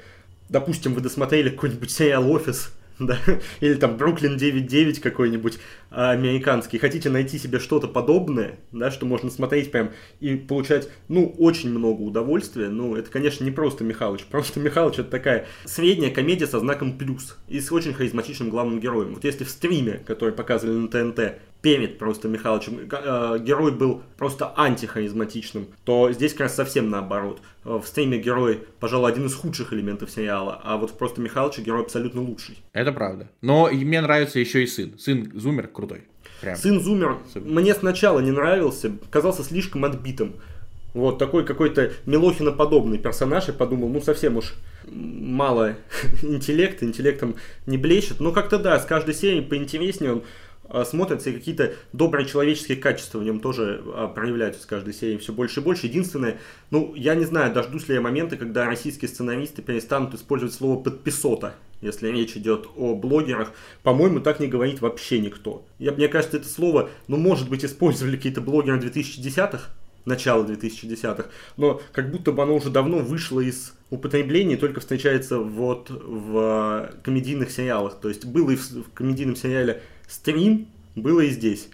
[0.49, 3.19] допустим, вы досмотрели какой-нибудь сериал «Офис», да,
[3.61, 5.59] или там Бруклин 9.9 какой-нибудь
[5.91, 11.35] а, американский, хотите найти себе что-то подобное, да, что можно смотреть прям и получать, ну,
[11.39, 16.47] очень много удовольствия, ну, это, конечно, не просто Михалыч, просто Михалыч это такая средняя комедия
[16.47, 19.15] со знаком плюс и с очень харизматичным главным героем.
[19.15, 24.53] Вот если в стриме, который показывали на ТНТ, перед просто Михалычем э, герой был просто
[24.57, 27.41] антихаризматичным, то здесь как раз совсем наоборот.
[27.65, 31.83] Э, в стриме герой, пожалуй, один из худших элементов сериала, а вот просто Михалыча герой
[31.83, 32.59] абсолютно лучший.
[32.73, 33.31] Это правда.
[33.41, 34.99] Но мне нравится еще и сын.
[34.99, 36.03] Сын Зумер крутой.
[36.41, 36.57] Прям.
[36.57, 37.61] Сын Зумер Особенно.
[37.61, 40.35] мне сначала не нравился, казался слишком отбитым.
[40.95, 44.55] Вот такой какой-то Милохина-подобный персонаж, я подумал, ну совсем уж
[44.91, 45.77] мало
[46.23, 48.21] интеллекта, интеллектом не блещет.
[48.21, 50.23] Но как-то да, с каждой серией поинтереснее он
[50.73, 55.19] а, смотрятся, и какие-то добрые человеческие качества в нем тоже а, проявляются с каждой серией
[55.19, 55.87] все больше и больше.
[55.87, 56.39] Единственное,
[56.71, 61.55] ну, я не знаю, дождусь ли я моменты, когда российские сценаристы перестанут использовать слово «подписота»,
[61.83, 63.53] если речь идет о блогерах.
[63.83, 65.63] По-моему, так не говорит вообще никто.
[65.79, 69.69] Я, мне кажется, это слово, ну, может быть, использовали какие-то блогеры 2010-х,
[70.07, 71.27] начала 2010-х,
[71.59, 77.51] но как будто бы оно уже давно вышло из употребления, только встречается вот в комедийных
[77.51, 78.01] сериалах.
[78.01, 81.69] То есть было и в комедийном сериале стрим было и здесь.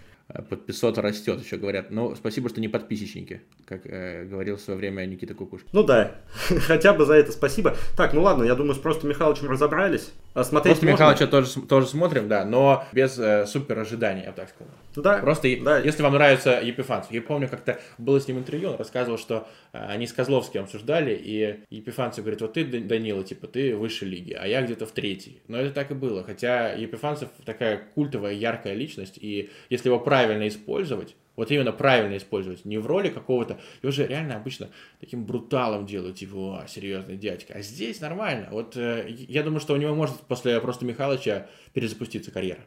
[0.48, 1.90] Подписота растет, еще говорят.
[1.90, 5.60] Но спасибо, что не подписчики, как э, говорил в свое время Никита Кукуш.
[5.72, 6.12] Ну да,
[6.66, 7.76] хотя бы за это спасибо.
[7.96, 10.10] Так, ну ладно, я думаю, с просто Михайловичем разобрались.
[10.32, 10.94] А смотреть Просто можно?
[10.94, 14.72] Михайловича тоже, тоже смотрим, да, но без э, супер ожиданий, я так сказал.
[14.96, 15.18] Да.
[15.18, 15.78] Просто да.
[15.78, 17.12] если вам нравится Епифанцев.
[17.12, 21.14] Я помню, как-то было с ним интервью, он рассказывал, что э, они с Козловским обсуждали,
[21.20, 25.42] и Епифанцев говорит, вот ты, Данила, типа, ты выше лиги, а я где-то в третьей.
[25.46, 26.24] Но это так и было.
[26.24, 32.64] Хотя Епифанцев такая культовая, яркая личность, и если его правильно использовать, вот именно правильно использовать,
[32.64, 37.54] не в роли какого-то, его же реально обычно таким бруталом делают, типа, о, серьезный дядька.
[37.54, 38.48] А здесь нормально.
[38.50, 42.60] Вот э, я думаю, что у него может после просто Михалыча перезапуститься карьера.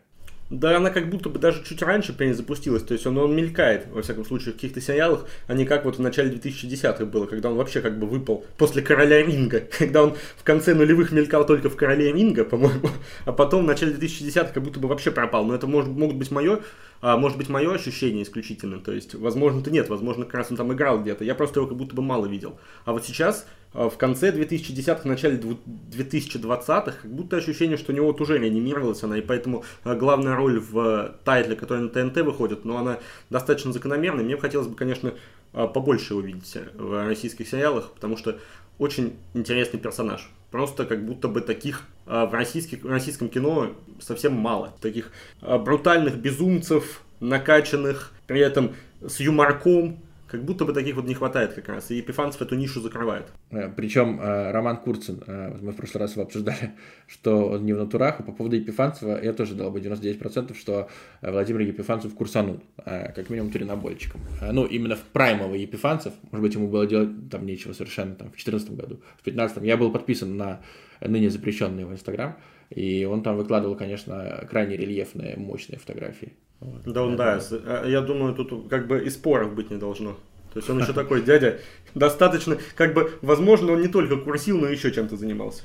[0.49, 4.01] Да, она как будто бы даже чуть раньше перезапустилась, то есть он, он мелькает, во
[4.01, 7.55] всяком случае, в каких-то сериалах, а не как вот в начале 2010-х было, когда он
[7.55, 11.77] вообще как бы выпал после Короля Ринга, когда он в конце нулевых мелькал только в
[11.77, 12.89] Короле Ринга, по-моему,
[13.25, 16.31] а потом в начале 2010-х как будто бы вообще пропал, но это может, могут быть
[16.31, 16.62] мое,
[17.01, 20.71] а, может быть мое ощущение исключительно, то есть, возможно-то нет, возможно, как раз он там
[20.73, 23.97] играл где-то, я просто его как будто бы мало видел, а вот сейчас а в
[23.97, 29.21] конце 2010-х, начале 2020-х, как будто ощущение, что у него вот уже реанимировалась она, и
[29.21, 34.25] поэтому а, главная роль в тайтле, который на ТНТ выходит, но она достаточно закономерная.
[34.25, 35.13] Мне бы хотелось бы, конечно,
[35.53, 38.39] побольше увидеть в российских сериалах, потому что
[38.77, 40.29] очень интересный персонаж.
[40.51, 44.73] Просто как будто бы таких в, российских, в российском кино совсем мало.
[44.81, 45.11] Таких
[45.41, 49.99] брутальных безумцев, накачанных, при этом с юморком,
[50.32, 53.26] Как будто бы таких вот не хватает как раз, и Епифанцев эту нишу закрывает.
[53.50, 56.72] Э, Причем э, Роман Курцин, э, мы в прошлый раз его обсуждали,
[57.08, 60.88] что он не в натурах, и по поводу Епифанцева я тоже дал бы 99%, что
[61.22, 64.22] Владимир Епифанцев курсанул, как минимум туринобольчиком.
[64.54, 68.32] Ну, именно в праймовый Епифанцев, может быть, ему было делать там нечего совершенно, там, в
[68.32, 70.62] 2014 году, в 2015 я был подписан на
[71.02, 72.38] ныне запрещенный его Инстаграм,
[72.70, 76.32] и он там выкладывал, конечно, крайне рельефные, мощные фотографии.
[76.62, 76.82] Вот.
[76.86, 77.39] Да, он, да,
[77.86, 80.15] я думаю, тут как бы и споров быть не должно.
[80.54, 81.60] То есть он еще такой дядя,
[81.95, 85.63] достаточно, как бы, возможно, он не только курсил, но еще чем-то занимался.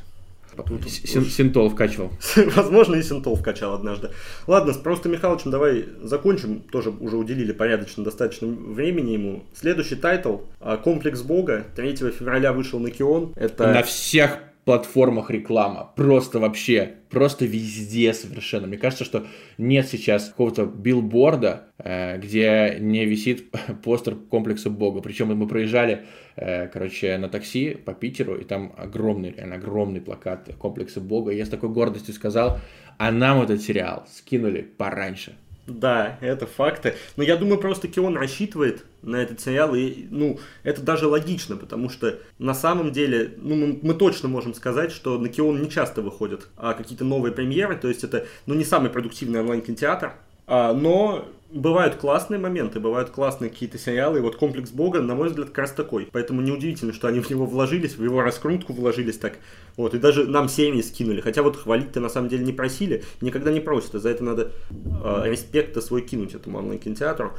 [0.64, 2.10] Тут Синтол вкачивал.
[2.54, 4.10] Возможно, и Синтол вкачал однажды.
[4.46, 6.60] Ладно, с Просто Михалычем давай закончим.
[6.60, 9.44] Тоже уже уделили порядочно достаточно времени ему.
[9.54, 10.38] Следующий title
[10.82, 11.66] «Комплекс Бога».
[11.76, 13.34] 3 февраля вышел на Kion.
[13.36, 13.66] Это...
[13.66, 15.92] На всех платформах реклама.
[15.94, 18.66] Просто вообще, просто везде совершенно.
[18.66, 19.24] Мне кажется, что
[19.58, 23.52] нет сейчас какого-то билборда, э, где не висит
[23.84, 25.00] постер комплекса Бога.
[25.02, 30.50] Причем мы проезжали, э, короче, на такси по Питеру, и там огромный, реально огромный плакат
[30.58, 31.30] комплекса Бога.
[31.30, 32.58] И я с такой гордостью сказал,
[32.98, 35.36] а нам этот сериал скинули пораньше.
[35.66, 36.94] Да, это факты.
[37.16, 41.88] Но я думаю, просто Кион рассчитывает на этот сериал, и, ну, это даже логично, потому
[41.88, 46.02] что на самом деле, ну, мы, мы точно можем сказать, что на Кион не часто
[46.02, 50.12] выходят а, какие-то новые премьеры, то есть это, ну, не самый продуктивный онлайн-кинотеатр,
[50.46, 55.28] а, но бывают классные моменты, бывают классные какие-то сериалы, и вот «Комплекс Бога», на мой
[55.28, 56.08] взгляд, как раз такой.
[56.12, 59.38] Поэтому неудивительно, что они в него вложились, в его раскрутку вложились так.
[59.76, 61.20] Вот, и даже нам семьи скинули.
[61.20, 64.52] Хотя вот хвалить-то на самом деле не просили, никогда не просят, и за это надо
[64.70, 67.32] э, респект свой кинуть этому онлайн-кинотеатру.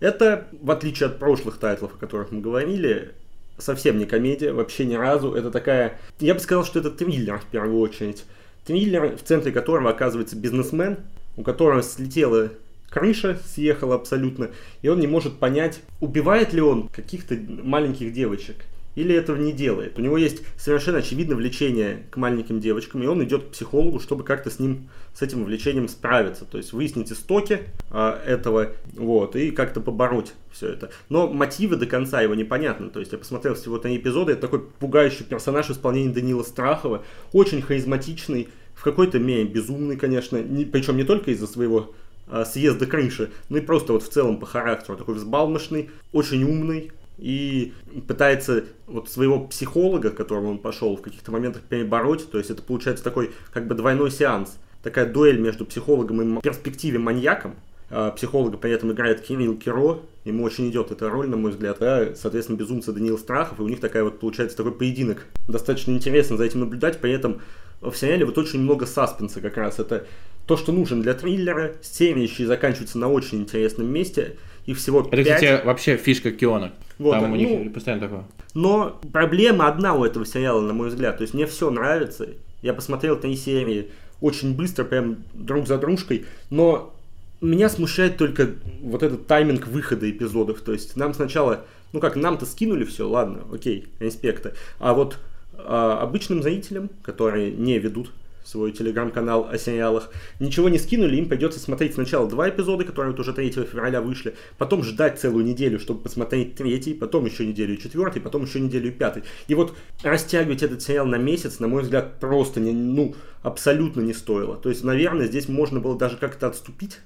[0.00, 3.12] Это, в отличие от прошлых тайтлов, о которых мы говорили,
[3.58, 5.34] совсем не комедия, вообще ни разу.
[5.34, 6.00] Это такая...
[6.20, 8.24] Я бы сказал, что это триллер в первую очередь.
[8.64, 10.98] Триллер, в центре которого оказывается бизнесмен,
[11.36, 12.50] у которого слетела
[12.90, 14.50] крыша съехала абсолютно,
[14.82, 18.56] и он не может понять, убивает ли он каких-то маленьких девочек
[18.98, 19.96] или этого не делает.
[19.96, 24.24] У него есть совершенно очевидное влечение к маленьким девочкам, и он идет к психологу, чтобы
[24.24, 26.44] как-то с ним, с этим влечением справиться.
[26.44, 27.60] То есть выяснить истоки
[27.92, 30.90] а, этого, вот, и как-то побороть все это.
[31.10, 32.90] Но мотивы до конца его непонятны.
[32.90, 37.04] То есть я посмотрел всего три эпизода, это такой пугающий персонаж в исполнении Данила Страхова,
[37.32, 41.94] очень харизматичный, в какой-то мере безумный, конечно, не, причем не только из-за своего
[42.30, 46.92] а, съезда крыши, ну и просто вот в целом по характеру такой взбалмошный, очень умный,
[47.18, 47.72] и
[48.06, 52.30] пытается вот своего психолога, к которому он пошел, в каких-то моментах перебороть.
[52.30, 54.58] То есть это получается такой как бы двойной сеанс.
[54.82, 57.56] Такая дуэль между психологом и перспективе маньяком.
[57.90, 60.00] А психолога при этом играет Кирилл Киро.
[60.24, 61.78] Ему очень идет эта роль, на мой взгляд.
[61.80, 63.58] Да, соответственно, безумца Даниил Страхов.
[63.58, 65.26] И у них такая вот получается такой поединок.
[65.48, 66.98] Достаточно интересно за этим наблюдать.
[66.98, 67.40] При этом
[67.80, 69.78] в сериале вот очень много саспенса как раз.
[69.78, 70.06] Это
[70.46, 71.74] то, что нужен для триллера.
[71.82, 74.36] Серия еще и заканчивается на очень интересном месте.
[74.66, 75.24] И всего Это, 5.
[75.26, 76.72] кстати, вообще фишка Киона.
[76.98, 78.24] Вот, Там у них ну, постоянно такое.
[78.54, 81.18] Но проблема одна у этого сериала, на мой взгляд.
[81.18, 82.28] То есть мне все нравится.
[82.60, 86.26] Я посмотрел три серии очень быстро, прям друг за дружкой.
[86.50, 86.94] Но
[87.40, 90.60] меня смущает только вот этот тайминг выхода эпизодов.
[90.60, 94.54] То есть нам сначала, ну как, нам-то скинули все, ладно, окей, респекта.
[94.78, 95.18] А вот
[95.58, 98.10] обычным зрителям, которые не ведут
[98.48, 103.20] свой телеграм-канал о сериалах, ничего не скинули, им придется смотреть сначала два эпизода, которые вот
[103.20, 107.78] уже 3 февраля вышли, потом ждать целую неделю, чтобы посмотреть третий, потом еще неделю и
[107.78, 109.24] четвертый, потом еще неделю и пятый.
[109.48, 114.14] И вот растягивать этот сериал на месяц, на мой взгляд, просто не, ну, абсолютно не
[114.14, 114.56] стоило.
[114.56, 117.00] То есть, наверное, здесь можно было даже как-то отступить,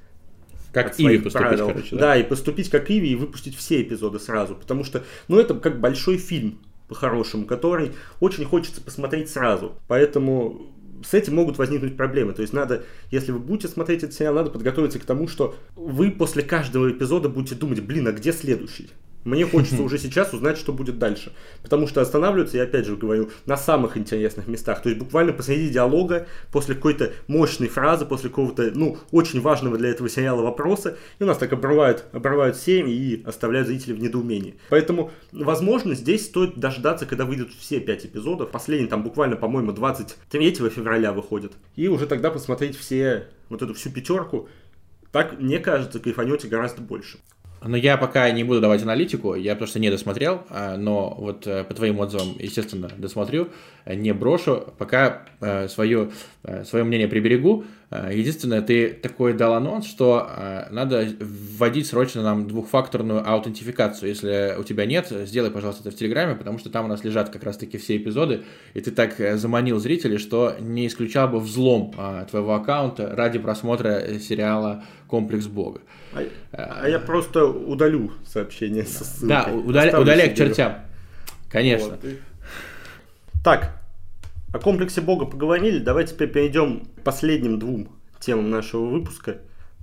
[0.73, 1.67] как Иви поступить, правил.
[1.69, 2.01] короче, да?
[2.01, 5.81] Да, и поступить как Иви и выпустить все эпизоды сразу, потому что, ну, это как
[5.81, 6.61] большой фильм,
[6.93, 9.73] по-хорошему, который очень хочется посмотреть сразу.
[9.89, 10.71] Поэтому
[11.03, 12.35] с этим могут возникнуть проблемы.
[12.35, 16.11] То есть надо, если вы будете смотреть этот сериал, надо подготовиться к тому, что вы
[16.11, 18.91] после каждого эпизода будете думать, блин, а где следующий?
[19.25, 21.33] Мне хочется уже сейчас узнать, что будет дальше.
[21.63, 24.83] Потому что останавливаются, я опять же говорю, на самых интересных местах.
[24.83, 29.91] То есть буквально посреди диалога, после какой-то мощной фразы, после какого-то, ну, очень важного для
[29.91, 34.55] этого сериала вопроса, и у нас так обрывают, обрывают серии и оставляют зрителей в недоумении.
[34.69, 38.51] Поэтому, возможно, здесь стоит дождаться, когда выйдут все пять эпизодов.
[38.51, 41.53] Последний там буквально, по-моему, 23 февраля выходит.
[41.77, 44.49] И уже тогда посмотреть все, вот эту всю пятерку.
[45.13, 47.19] Так, мне кажется, кайфанете гораздо больше.
[47.65, 51.65] Но я пока не буду давать аналитику, я просто не досмотрел, а, но вот э,
[51.65, 53.49] по твоим отзывам, естественно, досмотрю,
[53.87, 56.11] не брошу, пока э, свое,
[56.43, 57.65] э, свое мнение приберегу.
[58.11, 60.27] Единственное, ты такой дал анонс, что
[60.71, 64.09] надо вводить срочно нам двухфакторную аутентификацию.
[64.09, 67.29] Если у тебя нет, сделай, пожалуйста, это в Телеграме, потому что там у нас лежат
[67.29, 71.93] как раз-таки все эпизоды, и ты так заманил зрителей, что не исключал бы взлом
[72.31, 75.83] твоего аккаунта ради просмотра сериала «Комплекс Бога».
[76.15, 79.29] А, а я просто удалю сообщение со ссылкой.
[79.29, 80.77] Да, удаля, удаляй к чертям.
[81.49, 81.99] Конечно.
[82.01, 82.01] Вот.
[83.45, 83.81] Так,
[84.53, 87.89] о комплексе Бога поговорили, давай теперь перейдем к последним двум
[88.21, 89.39] темам нашего выпуска.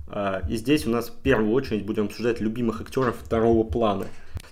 [0.08, 4.06] А, и здесь у нас в первую очередь будем обсуждать любимых актеров второго плана.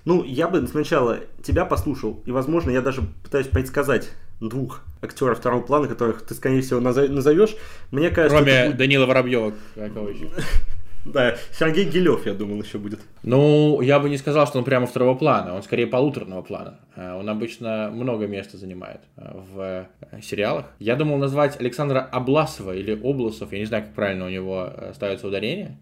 [0.04, 4.10] Ну, я бы сначала тебя послушал, и, возможно, я даже пытаюсь предсказать
[4.40, 7.56] двух актеров второго плана, которых ты, скорее всего, назовешь.
[7.90, 8.36] Мне кажется...
[8.36, 8.76] Кроме будет...
[8.76, 10.30] Данила Воробьева, еще?
[11.12, 13.00] Да, Сергей Гилев, я думал, еще будет.
[13.22, 16.78] Ну, я бы не сказал, что он прямо второго плана, он скорее полуторного плана.
[16.96, 20.66] Э, он обычно много места занимает э, в э, сериалах.
[20.78, 25.26] Я думал назвать Александра Обласова или Обласов, я не знаю, как правильно у него ставится
[25.28, 25.78] ударение.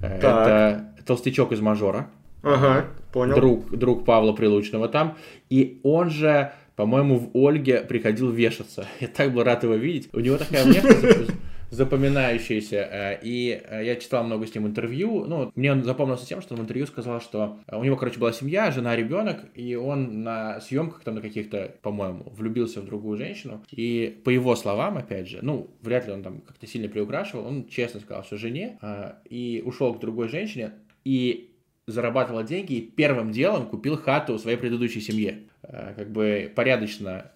[0.00, 0.12] Так.
[0.12, 2.08] Это толстячок из «Мажора».
[2.42, 3.34] Ага, понял.
[3.34, 5.16] Друг, друг Павла Прилучного там.
[5.50, 8.86] И он же, по-моему, в Ольге приходил вешаться.
[9.00, 10.08] Я так был рад его видеть.
[10.12, 11.32] У него такая внешность
[11.70, 12.76] запоминающийся.
[12.76, 15.24] Э, и э, я читал много с ним интервью.
[15.24, 18.32] Ну, мне он запомнился тем, что он в интервью сказал, что у него, короче, была
[18.32, 23.64] семья, жена, ребенок, и он на съемках там на каких-то, по-моему, влюбился в другую женщину.
[23.70, 27.68] И по его словам, опять же, ну, вряд ли он там как-то сильно приукрашивал, он
[27.68, 30.72] честно сказал, что жене, э, и ушел к другой женщине,
[31.04, 31.52] и
[31.86, 35.44] зарабатывал деньги и первым делом купил хату своей предыдущей семье.
[35.62, 37.30] Как бы порядочно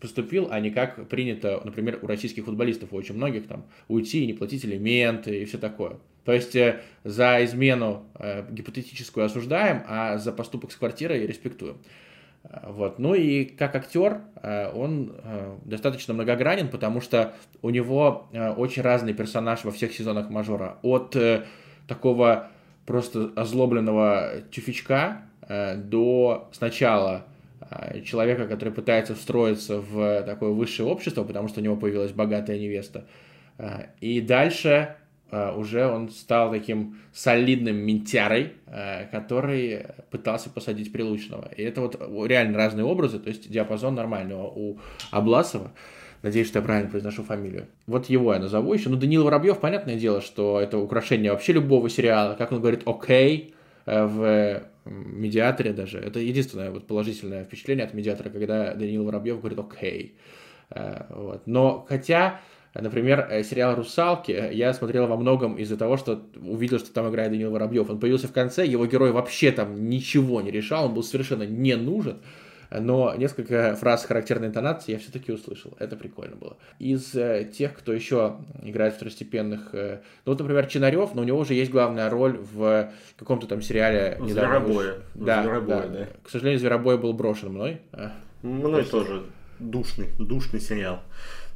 [0.00, 4.26] поступил, а не как принято, например, у российских футболистов, у очень многих там, уйти и
[4.26, 5.98] не платить элементы и все такое.
[6.24, 11.76] То есть э, за измену э, гипотетическую осуждаем, а за поступок с квартирой респектуем.
[12.62, 12.98] Вот.
[12.98, 14.20] Ну и как актер
[14.74, 15.14] он
[15.64, 20.76] достаточно многогранен, потому что у него очень разный персонаж во всех сезонах мажора.
[20.82, 21.16] От
[21.88, 22.50] такого
[22.84, 27.24] просто озлобленного тюфячка до сначала
[28.04, 33.06] человека, который пытается встроиться в такое высшее общество, потому что у него появилась богатая невеста.
[33.58, 34.96] А, и дальше
[35.30, 38.54] а, уже он стал таким солидным ментярой,
[39.10, 41.48] который пытался посадить Прилучного.
[41.56, 41.96] И это вот
[42.26, 44.78] реально разные образы, то есть диапазон нормального у
[45.10, 45.72] Обласова.
[46.22, 47.66] Надеюсь, что я правильно произношу фамилию.
[47.86, 48.88] Вот его я назову еще.
[48.88, 52.34] Ну, Данил Воробьев, понятное дело, что это украшение вообще любого сериала.
[52.34, 55.98] Как он говорит «окей» в медиаторе даже.
[55.98, 60.16] Это единственное вот положительное впечатление от медиатора, когда Даниил Воробьев говорит «окей».
[60.70, 61.46] Э, вот.
[61.46, 62.40] Но хотя,
[62.74, 67.30] например, э, сериал «Русалки» я смотрел во многом из-за того, что увидел, что там играет
[67.30, 67.88] Даниил Воробьев.
[67.90, 71.76] Он появился в конце, его герой вообще там ничего не решал, он был совершенно не
[71.76, 72.18] нужен
[72.80, 75.74] но несколько фраз характерной интонации я все-таки услышал.
[75.78, 76.56] Это прикольно было.
[76.78, 81.38] Из э, тех, кто еще играет второстепенных, э, ну вот, например, Чинарев, но у него
[81.38, 84.18] уже есть главная роль в каком-то там сериале.
[84.26, 84.96] Зверобоя.
[85.14, 85.98] Да, Зверобоя, да.
[85.98, 86.06] да.
[86.22, 87.80] К сожалению, Зверобой был брошен мной.
[87.92, 88.90] А, мной Просто...
[88.90, 89.22] тоже.
[89.60, 91.00] Душный, душный сериал.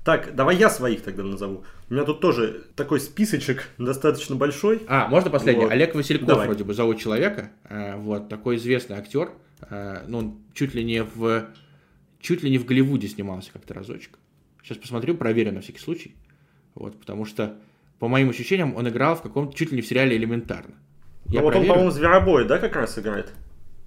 [0.04, 1.64] Так, давай я своих тогда назову.
[1.90, 4.82] У меня тут тоже такой списочек достаточно большой.
[4.88, 5.64] А, можно последний?
[5.64, 5.72] Вот.
[5.72, 6.46] Олег Васильков давай.
[6.46, 7.50] вроде бы зовут человека.
[7.68, 9.30] Э, вот, такой известный актер.
[9.62, 11.48] Э, ну, он чуть ли не в
[12.20, 14.18] чуть ли не в Голливуде снимался как-то разочек.
[14.62, 16.14] Сейчас посмотрю, проверю на всякий случай.
[16.74, 17.56] Вот, потому что,
[17.98, 20.74] по моим ощущениям, он играл в каком-то чуть ли не в сериале элементарно.
[21.26, 21.70] Я ну, вот проверю.
[21.70, 23.32] он, по-моему, Зверобой, да, как раз играет?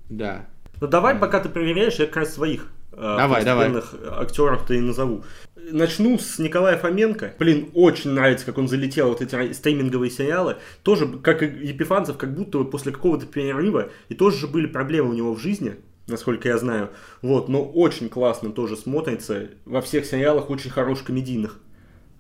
[0.10, 0.48] Да.
[0.80, 3.72] Ну давай, пока ты проверяешь, я как раз своих давай, давай.
[4.20, 5.24] актеров-то и назову.
[5.56, 7.36] Начну с Николая Фоменко.
[7.40, 10.58] Блин, очень нравится, как он залетел вот эти стриминговые сериалы.
[10.84, 15.14] Тоже, как и Епифанцев, как будто после какого-то перерыва, и тоже же были проблемы у
[15.14, 15.76] него в жизни,
[16.08, 16.90] насколько я знаю.
[17.22, 19.50] Вот, но очень классно тоже смотрится.
[19.66, 21.60] Во всех сериалах очень хороших комедийных.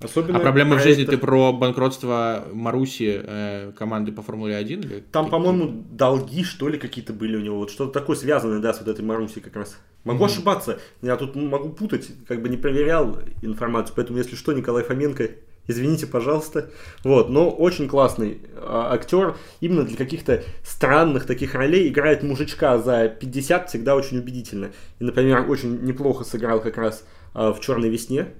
[0.03, 4.79] Особенно а проблемы в жизни ты про банкротство Маруси э, команды по Формуле 1?
[4.81, 7.57] Или Там, по-моему, долги, что ли, какие-то были у него.
[7.57, 9.77] Вот что-то такое связанное, да, с вот этой Маруси как раз.
[10.03, 10.27] Могу mm-hmm.
[10.27, 10.79] ошибаться.
[11.01, 13.93] Я тут могу путать, как бы не проверял информацию.
[13.95, 15.29] Поэтому, если что, Николай Фоменко,
[15.67, 16.71] извините, пожалуйста.
[17.03, 19.37] Вот, но очень классный а, актер.
[19.59, 24.71] Именно для каких-то странных таких ролей играет мужичка за 50 всегда очень убедительно.
[24.99, 28.33] И, например, очень неплохо сыграл как раз а, в «Черной весне»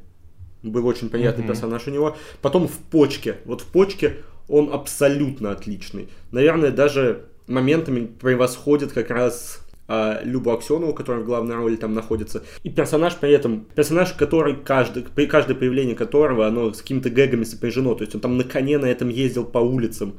[0.63, 1.47] Был очень приятный mm-hmm.
[1.47, 2.17] персонаж у него.
[2.41, 3.38] Потом в почке.
[3.45, 6.10] Вот в почке он абсолютно отличный.
[6.32, 12.43] Наверное, даже моментами превосходит как раз а, Любу Аксенову, которая в главной роли там находится.
[12.63, 17.43] И персонаж при этом, персонаж, который каждый, при каждое появление которого, оно с какими-то гэгами
[17.43, 17.93] сопряжено.
[17.95, 20.13] То есть он там на коне на этом ездил по улицам.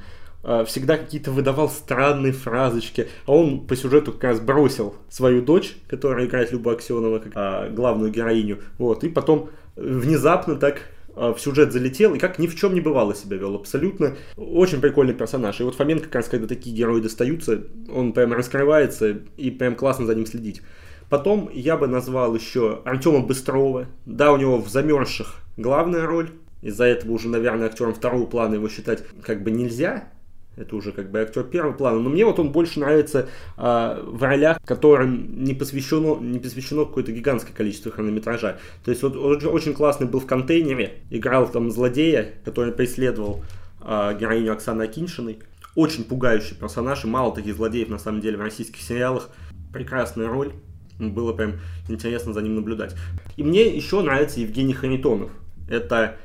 [0.44, 3.08] А, всегда какие-то выдавал странные фразочки.
[3.26, 7.68] А он по сюжету как раз бросил свою дочь, которая играет Любу Аксенова, как а,
[7.70, 8.58] главную героиню.
[8.78, 9.04] Вот.
[9.04, 10.82] И потом внезапно так
[11.14, 13.54] а, в сюжет залетел и как ни в чем не бывало себя вел.
[13.54, 15.60] Абсолютно очень прикольный персонаж.
[15.60, 20.06] И вот Фоменко, как раз, когда такие герои достаются, он прям раскрывается и прям классно
[20.06, 20.62] за ним следить.
[21.08, 23.86] Потом я бы назвал еще Артема Быстрова.
[24.06, 26.30] Да, у него в «Замерзших» главная роль.
[26.62, 30.08] Из-за этого уже, наверное, актером второго плана его считать как бы нельзя.
[30.56, 31.98] Это уже как бы актер первого плана.
[31.98, 37.12] Но мне вот он больше нравится э, в ролях, которым не посвящено, не посвящено какое-то
[37.12, 38.58] гигантское количество хронометража.
[38.84, 43.42] То есть вот он очень классный был в контейнере, играл там злодея, который преследовал
[43.80, 45.38] э, героиню Оксаны Акиншиной.
[45.74, 49.30] Очень пугающий персонаж, и мало таких злодеев на самом деле в российских сериалах.
[49.72, 50.52] Прекрасная роль.
[50.98, 51.54] Было прям
[51.88, 52.94] интересно за ним наблюдать.
[53.38, 55.30] И мне еще нравится Евгений Харитонов.
[55.66, 56.16] Это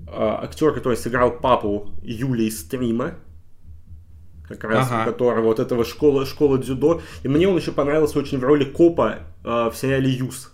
[0.00, 3.14] э, актер, который сыграл папу Юлии Стрима,
[4.48, 5.04] как раз ага.
[5.10, 7.02] которого вот этого школа, школа дзюдо.
[7.22, 10.52] И мне он еще понравился очень в роли копа э, в сериале Юс.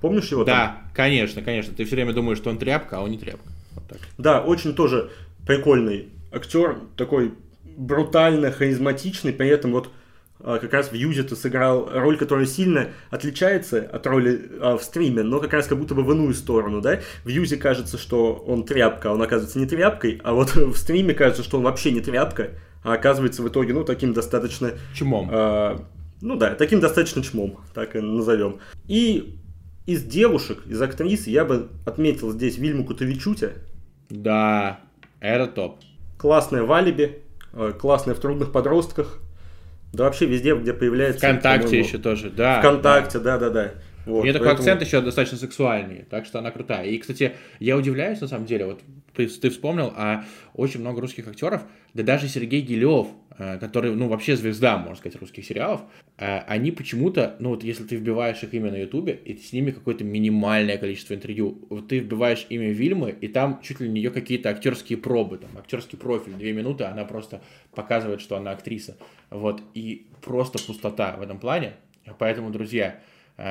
[0.00, 0.44] Помнишь его?
[0.44, 0.92] Да, там?
[0.94, 1.74] конечно, конечно.
[1.74, 3.48] Ты все время думаешь, что он тряпка, а он не тряпка.
[3.74, 3.98] Вот так.
[4.18, 5.10] Да, очень тоже
[5.46, 7.34] прикольный актер, такой
[7.76, 9.90] брутально харизматичный, при этом вот
[10.42, 14.82] а, как раз в Юзе ты сыграл роль, которая сильно отличается от роли а, в
[14.82, 17.00] стриме, но как раз как будто бы в иную сторону, да?
[17.24, 21.14] В Юзе кажется, что он тряпка, а он оказывается не тряпкой, а вот в стриме
[21.14, 22.50] кажется, что он вообще не тряпка,
[22.82, 24.72] а оказывается в итоге, ну, таким достаточно...
[24.94, 25.28] Чмом.
[25.30, 25.84] А,
[26.20, 28.58] ну да, таким достаточно чмом, так и назовем.
[28.86, 29.38] И
[29.86, 33.52] из девушек, из актрис я бы отметил здесь Вильму Кутовичутя.
[34.08, 34.80] Да,
[35.20, 35.80] это топ.
[36.18, 37.22] Классная в Алибе,
[37.52, 39.18] э, классная в Трудных подростках.
[39.92, 41.18] Да вообще везде, где появляется...
[41.18, 42.60] Вконтакте еще тоже, да.
[42.60, 43.72] Вконтакте, да-да-да.
[44.06, 44.44] Вот, У нее поэтому...
[44.44, 46.86] такой акцент еще достаточно сексуальный, так что она крутая.
[46.86, 48.80] И, кстати, я удивляюсь, на самом деле, вот
[49.14, 50.24] ты, ты вспомнил, а
[50.54, 51.62] очень много русских актеров,
[51.94, 55.82] да даже Сергей Гилев, э, который, ну, вообще звезда, можно сказать, русских сериалов,
[56.16, 59.70] э, они почему-то, ну, вот если ты вбиваешь их имя на Ютубе, и с ними
[59.70, 64.10] какое-то минимальное количество интервью, вот ты вбиваешь имя Вильмы, и там чуть ли не ее
[64.10, 67.42] какие-то актерские пробы, там, актерский профиль, две минуты, она просто
[67.74, 68.96] показывает, что она актриса,
[69.30, 71.74] вот, и просто пустота в этом плане,
[72.18, 73.00] поэтому, друзья,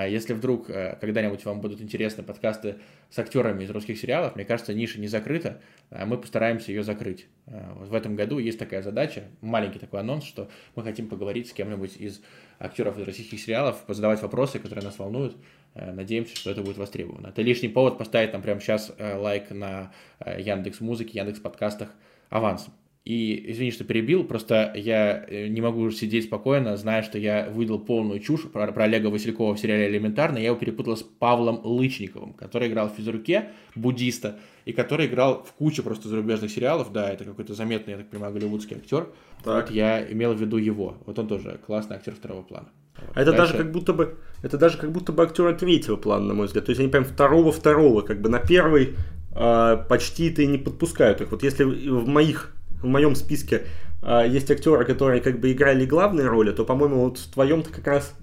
[0.08, 2.76] если вдруг э, когда-нибудь вам будут интересны подкасты
[3.10, 7.26] с актерами из русских сериалов, мне кажется, ниша не закрыта, а мы постараемся ее закрыть.
[7.48, 11.54] А, в этом году есть такая задача, маленький такой анонс, что мы хотим поговорить с
[11.54, 12.22] кем-нибудь из
[12.60, 15.36] актеров из российских сериалов, задавать вопросы, которые нас волнуют.
[15.74, 17.28] Э, надеемся, что это будет востребовано.
[17.28, 19.92] Это лишний повод поставить там прямо сейчас э, лайк на
[20.24, 21.90] Яндекс Музыке, Яндекс Подкастах
[22.30, 22.74] авансом.
[23.10, 27.80] И извини, что перебил, просто я э, не могу сидеть спокойно, зная, что я выдал
[27.80, 30.38] полную чушь про, про Олега Василькова в сериале «Элементарно».
[30.38, 35.54] Я его перепутал с Павлом Лычниковым, который играл в «Физруке», буддиста, и который играл в
[35.54, 36.94] куче просто зарубежных сериалов.
[36.94, 39.08] Да, это какой-то заметный, я так понимаю, голливудский актер.
[39.44, 39.70] Так.
[39.70, 40.96] Вот я имел в виду его.
[41.08, 42.70] Вот он тоже классный актер второго плана.
[42.96, 43.10] Вот.
[43.16, 43.54] А это Дальше...
[43.54, 46.66] даже как будто бы это даже как будто бы актера третьего плана, на мой взгляд.
[46.66, 48.94] То есть они прям второго второго, как бы на первый
[49.36, 51.32] э, почти ты не подпускают их.
[51.32, 53.64] Вот если в моих в моем списке
[54.02, 57.88] а, есть актеры, которые как бы играли главные роли, то, по-моему, вот в твоем-то как
[57.88, 58.14] раз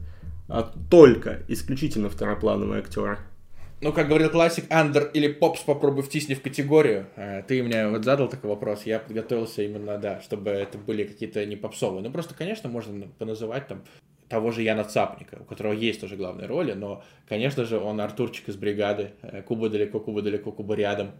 [0.48, 3.18] а, только исключительно второплановые актеры.
[3.82, 7.08] Ну, как говорил классик, андер или попс попробуй втисни в категорию.
[7.16, 11.44] А, ты мне вот задал такой вопрос, я подготовился именно, да, чтобы это были какие-то
[11.44, 12.02] не попсовые.
[12.02, 13.82] Ну, просто, конечно, можно поназывать там
[14.28, 18.48] того же Яна Цапника, у которого есть тоже главные роли, но, конечно же, он Артурчик
[18.48, 21.12] из бригады, э, Куба далеко, Куба далеко, Куба рядом,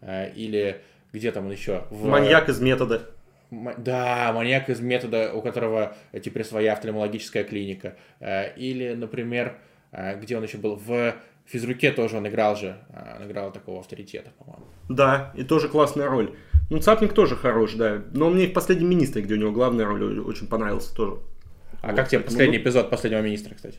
[0.00, 0.82] э, или
[1.12, 1.84] где там он еще?
[1.90, 2.06] В...
[2.06, 3.10] Маньяк из метода.
[3.50, 7.96] Да, маньяк из метода, у которого теперь своя офтальмологическая клиника.
[8.18, 9.58] Э, или, например,
[9.92, 10.76] э, где он еще был?
[10.76, 12.78] В физруке тоже он играл же.
[12.88, 14.64] Э, он играл такого авторитета, по-моему.
[14.88, 16.34] Да, и тоже классная роль.
[16.70, 18.02] Ну, Цапник тоже хорош, да.
[18.14, 21.18] Но мне в последнем министре, где у него главная роль, очень понравился тоже.
[21.82, 23.78] А вот, как тебе последний ну, эпизод последнего министра, кстати?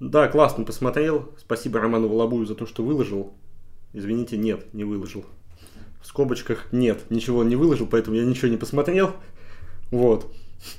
[0.00, 1.32] Да, классно посмотрел.
[1.38, 3.34] Спасибо Роману Волобую за то, что выложил.
[3.92, 5.24] Извините, нет, не выложил
[6.06, 9.16] в скобочках нет, ничего не выложил, поэтому я ничего не посмотрел.
[9.90, 10.32] Вот.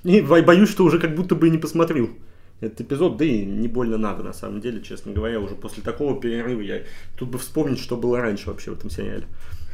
[0.06, 2.10] И боюсь, что уже как будто бы не посмотрел
[2.62, 6.20] этот эпизод, да и не больно надо, на самом деле, честно говоря, уже после такого
[6.20, 6.84] перерыва я
[7.18, 9.28] тут бы вспомнить, что было раньше вообще в этом сериале.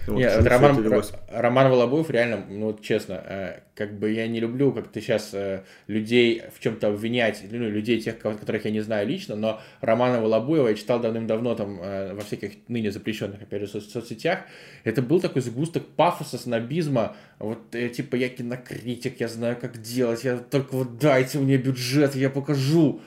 [0.08, 4.74] Вот, Нет, Роман, Роман Волобуев реально, ну вот честно, э, как бы я не люблю
[4.74, 9.36] как-то сейчас э, людей в чем-то обвинять, ну, людей тех, которых я не знаю лично,
[9.36, 13.82] но Романа Волобуева я читал давным-давно там э, во всяких ныне запрещенных, опять же, со-
[13.82, 14.40] соцсетях.
[14.84, 20.38] Это был такой сгусток пафоса, снобизма, вот типа я кинокритик, я знаю, как делать, я
[20.38, 23.00] только вот дайте мне бюджет, я покажу.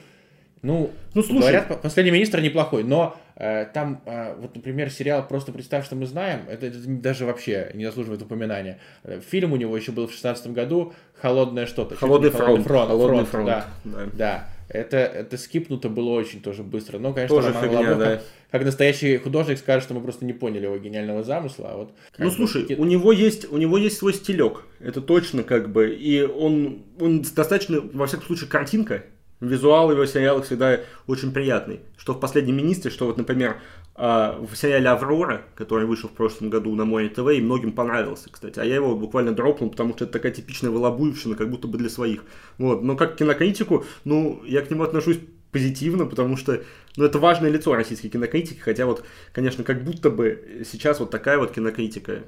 [0.66, 5.52] Ну, ну слушай, говорят, последний министр неплохой, но э, там, э, вот, например, сериал «Просто
[5.52, 8.80] представь, что мы знаем», это, это даже вообще не заслуживает упоминания.
[9.04, 11.94] Э, фильм у него еще был в шестнадцатом году «Холодное что-то».
[11.94, 12.64] «Холодный фронт».
[12.64, 12.88] фронт.
[12.88, 13.66] «Холодный фронт», фронт, да.
[13.84, 14.06] да.
[14.14, 14.48] да.
[14.68, 16.98] Это, это скипнуто было очень тоже быстро.
[16.98, 18.20] Но, конечно, тоже фигня, Лобов, да.
[18.50, 21.68] как настоящий художник скажет, что мы просто не поняли его гениального замысла.
[21.70, 22.76] А вот, ну, слушай, какие...
[22.76, 24.64] у него, есть, у него есть свой стилек.
[24.80, 25.94] Это точно как бы.
[25.94, 29.04] И он, он достаточно, во всяком случае, картинка
[29.40, 31.80] Визуал его сериала всегда очень приятный.
[31.98, 33.56] что в «Последнем министре», что вот, например,
[33.96, 38.30] а, в сериале «Аврора», который вышел в прошлом году на Море ТВ, и многим понравился,
[38.30, 38.58] кстати.
[38.60, 41.88] А я его буквально дропнул, потому что это такая типичная вылобуевщина, как будто бы для
[41.88, 42.22] своих.
[42.58, 42.82] Вот.
[42.82, 45.18] Но как кинокритику, ну, я к нему отношусь
[45.50, 46.62] позитивно, потому что,
[46.96, 51.38] ну, это важное лицо российской кинокритики, хотя вот, конечно, как будто бы сейчас вот такая
[51.38, 52.24] вот кинокритика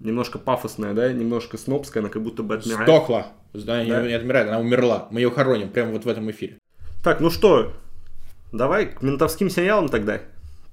[0.00, 2.88] немножко пафосная, да, немножко снобская, она как будто бы отмирает.
[2.88, 3.32] Сдохла.
[3.52, 4.02] Да, да?
[4.02, 5.08] Не отмирает, она умерла.
[5.10, 6.58] Мы ее хороним прямо вот в этом эфире.
[7.02, 7.72] Так, ну что,
[8.52, 10.20] давай к ментовским сериалам тогда.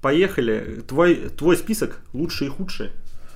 [0.02, 0.82] Поехали.
[0.86, 2.90] Твой, твой список лучшие и худшие.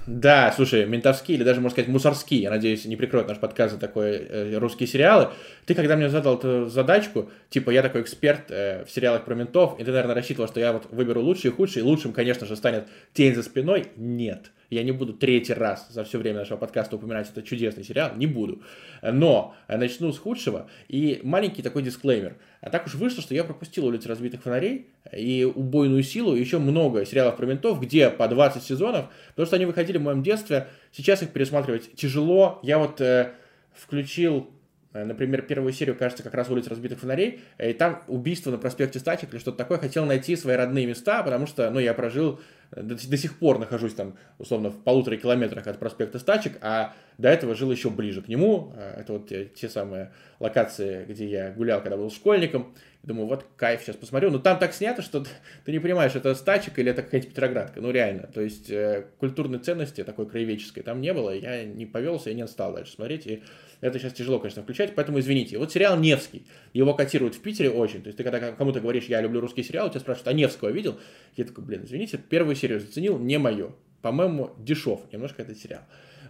[0.06, 3.80] Да, слушай, ментовские или даже, можно сказать, мусорские, я надеюсь, не прикроют наш подкаст за
[3.80, 5.28] такой э, русские сериалы.
[5.66, 9.78] Ты, когда мне задал эту задачку, типа, я такой эксперт э, в сериалах про ментов,
[9.78, 12.56] и ты, наверное, рассчитывал, что я вот выберу лучшие и худшие, и лучшим, конечно же,
[12.56, 13.88] станет «Тень за спиной».
[13.96, 14.50] Нет.
[14.70, 18.26] Я не буду третий раз за все время нашего подкаста упоминать этот чудесный сериал, не
[18.26, 18.62] буду.
[19.02, 20.70] Но начну с худшего.
[20.88, 22.36] И маленький такой дисклеймер.
[22.60, 26.58] А так уж вышло, что я пропустил «Улицы разбитых фонарей» и «Убойную силу», и еще
[26.58, 30.68] много сериалов про ментов, где по 20 сезонов, потому что они выходили в моем детстве.
[30.92, 32.60] Сейчас их пересматривать тяжело.
[32.62, 33.32] Я вот э,
[33.74, 34.59] включил э,
[34.92, 39.32] Например, первую серию, кажется, как раз улиц разбитых фонарей, и там убийство на проспекте Стачек
[39.32, 39.78] или что-то такое.
[39.78, 42.40] Хотел найти свои родные места, потому что, ну, я прожил
[42.72, 47.28] до, до сих пор нахожусь там, условно, в полутора километрах от проспекта Стачек, а до
[47.28, 48.72] этого жил еще ближе к нему.
[48.96, 52.74] Это вот те, те самые локации, где я гулял, когда был школьником.
[53.02, 54.30] Думаю, вот кайф, сейчас посмотрю.
[54.30, 55.24] Но там так снято, что
[55.64, 57.80] ты не понимаешь, это Стачек или это какая-нибудь Петроградка.
[57.80, 58.26] Ну, реально.
[58.26, 61.30] То есть, э, культурной ценности такой краеведческой там не было.
[61.30, 63.26] Я не повелся, я не стал дальше смотреть.
[63.26, 63.42] И
[63.80, 65.58] это сейчас тяжело, конечно, включать, поэтому извините.
[65.58, 66.46] Вот сериал «Невский».
[66.72, 68.02] Его котируют в Питере очень.
[68.02, 70.98] То есть, ты когда кому-то говоришь, я люблю русский сериал, тебя спрашивают, а Невского видел?
[71.36, 73.72] Я такой, блин, извините, первую серию заценил, не мое.
[74.02, 75.82] По-моему, дешев немножко этот сериал.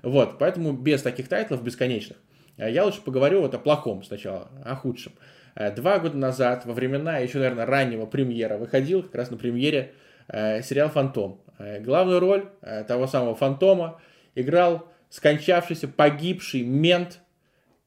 [0.02, 2.16] Вот, поэтому без таких тайтлов бесконечных.
[2.56, 5.12] Э, я лучше поговорю вот о плохом сначала, о худшем.
[5.54, 9.92] Э, два года назад, во времена еще, наверное, раннего премьера, выходил как раз на премьере
[10.28, 11.40] э, сериал «Фантом».
[11.58, 12.48] Главную роль
[12.88, 14.00] того самого «Фантома»
[14.34, 17.20] играл скончавшийся, погибший мент,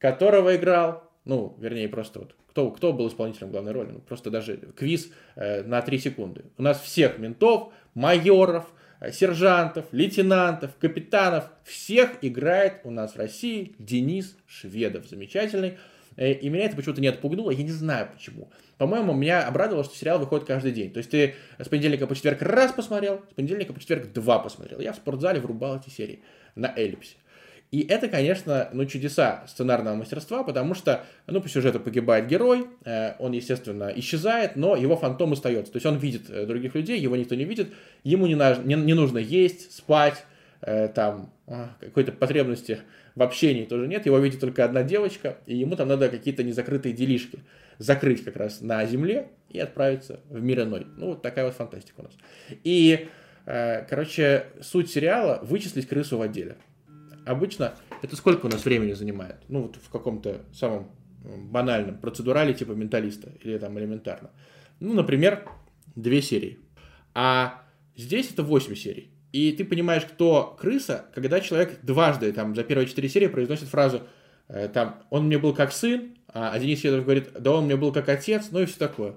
[0.04, 3.92] которого играл, ну, вернее, просто вот кто, кто был исполнителем главной роли?
[3.94, 6.44] Ну, просто даже квиз э, на 3 секунды.
[6.58, 8.66] У нас всех ментов, майоров,
[9.00, 15.08] э, сержантов, лейтенантов, капитанов, всех играет у нас в России Денис Шведов.
[15.08, 15.78] Замечательный.
[16.18, 18.52] Э, и меня это почему-то не отпугнуло, я не знаю почему.
[18.78, 20.92] По-моему, меня обрадовало, что сериал выходит каждый день.
[20.92, 24.82] То есть ты с понедельника по четверг раз посмотрел, с понедельника по четверг два посмотрел.
[24.82, 26.24] Я в спортзале врубал эти серии
[26.56, 27.16] на эллипсе.
[27.74, 33.16] И это, конечно, ну, чудеса сценарного мастерства, потому что, ну, по сюжету погибает герой, э,
[33.18, 35.72] он, естественно, исчезает, но его фантом остается.
[35.72, 37.70] То есть он видит э, других людей, его никто не видит,
[38.04, 40.24] ему не, на, не, не нужно есть, спать,
[40.62, 42.82] э, там, э, какой-то потребности
[43.16, 46.94] в общении тоже нет, его видит только одна девочка, и ему там надо какие-то незакрытые
[46.94, 47.40] делишки
[47.80, 50.86] закрыть как раз на земле и отправиться в мир иной.
[50.96, 52.14] Ну, вот такая вот фантастика у нас.
[52.64, 53.08] И,
[53.46, 56.56] короче, суть сериала– вычислить крысу в отделе
[57.26, 59.38] обычно это сколько у нас времени занимает?
[59.48, 60.92] Ну, вот в каком-то самом
[61.24, 64.32] банальном процедурале типа менталиста или там элементарно.
[64.80, 65.48] Ну, например,
[65.96, 66.60] две серии.
[67.14, 67.64] А
[67.96, 69.12] здесь это 8 серий.
[69.32, 74.04] И ты понимаешь, кто крыса, когда человек дважды там за первые четыре серии произносит фразу
[74.48, 77.92] э, там «он мне был как сын», а Денис Федоров говорит «да он мне был
[77.92, 79.16] как отец», ну и все такое.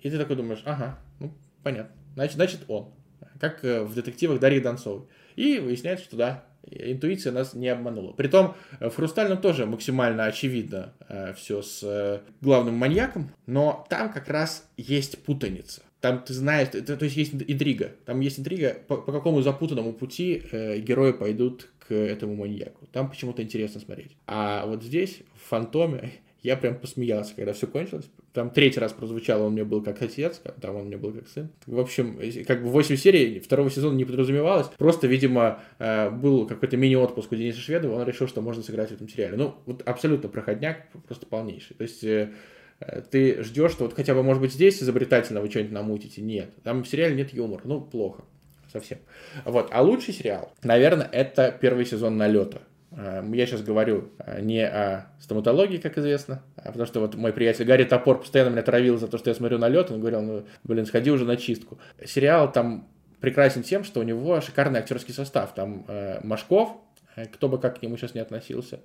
[0.00, 1.32] И ты такой думаешь, ага, ну,
[1.62, 2.92] понятно, значит, значит он.
[3.40, 5.06] Как э, в детективах Дарьи Донцовой.
[5.36, 8.12] И выясняется, что да, интуиция нас не обманула.
[8.12, 14.12] Притом э, в «Хрустальном» тоже максимально очевидно э, все с э, главным маньяком, но там
[14.12, 15.82] как раз есть путаница.
[16.00, 17.92] Там ты знаешь, это, то есть есть интрига.
[18.04, 22.86] Там есть интрига, по, по какому запутанному пути э, герои пойдут к этому маньяку.
[22.92, 24.16] Там почему-то интересно смотреть.
[24.26, 26.12] А вот здесь, в «Фантоме»,
[26.42, 28.08] я прям посмеялся, когда все кончилось.
[28.32, 31.50] Там третий раз прозвучало, он мне был как отец, там он мне был как сын.
[31.66, 34.68] В общем, как бы 8 серий второго сезона не подразумевалось.
[34.78, 38.94] Просто, видимо, э, был какой-то мини-отпуск у Дениса Шведова, он решил, что можно сыграть в
[38.94, 39.36] этом сериале.
[39.36, 41.76] Ну, вот абсолютно проходняк, просто полнейший.
[41.76, 42.32] То есть э,
[42.80, 46.22] э, ты ждешь, что вот хотя бы, может быть, здесь изобретательно вы что-нибудь намутите.
[46.22, 46.50] Нет.
[46.62, 47.62] Там в сериале нет юмора.
[47.64, 48.24] Ну, плохо.
[48.72, 48.98] Совсем.
[49.44, 49.68] Вот.
[49.72, 52.62] А лучший сериал, наверное, это первый сезон налета.
[52.92, 57.32] Эм, я сейчас говорю э, не о стоматологии, как известно, а потому что вот мой
[57.32, 59.90] приятель Гарри Топор постоянно меня травил за то, что я смотрю на лед.
[59.90, 61.78] Он говорил, ну, блин, сходи уже на чистку.
[62.04, 62.88] Сериал там
[63.20, 65.52] прекрасен тем, что у него шикарный актерский состав.
[65.54, 66.76] Там э, Машков,
[67.16, 68.80] э, кто бы как к нему сейчас не относился.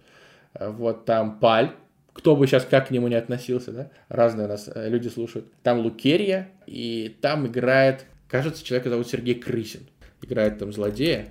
[0.55, 1.71] Э, вот там Паль,
[2.13, 3.91] кто бы сейчас как к нему не относился, да?
[4.09, 5.45] Разные у нас люди слушают.
[5.63, 9.87] Там Лукерья, и там играет, кажется, человека зовут Сергей Крысин.
[10.21, 11.27] Играет там злодея.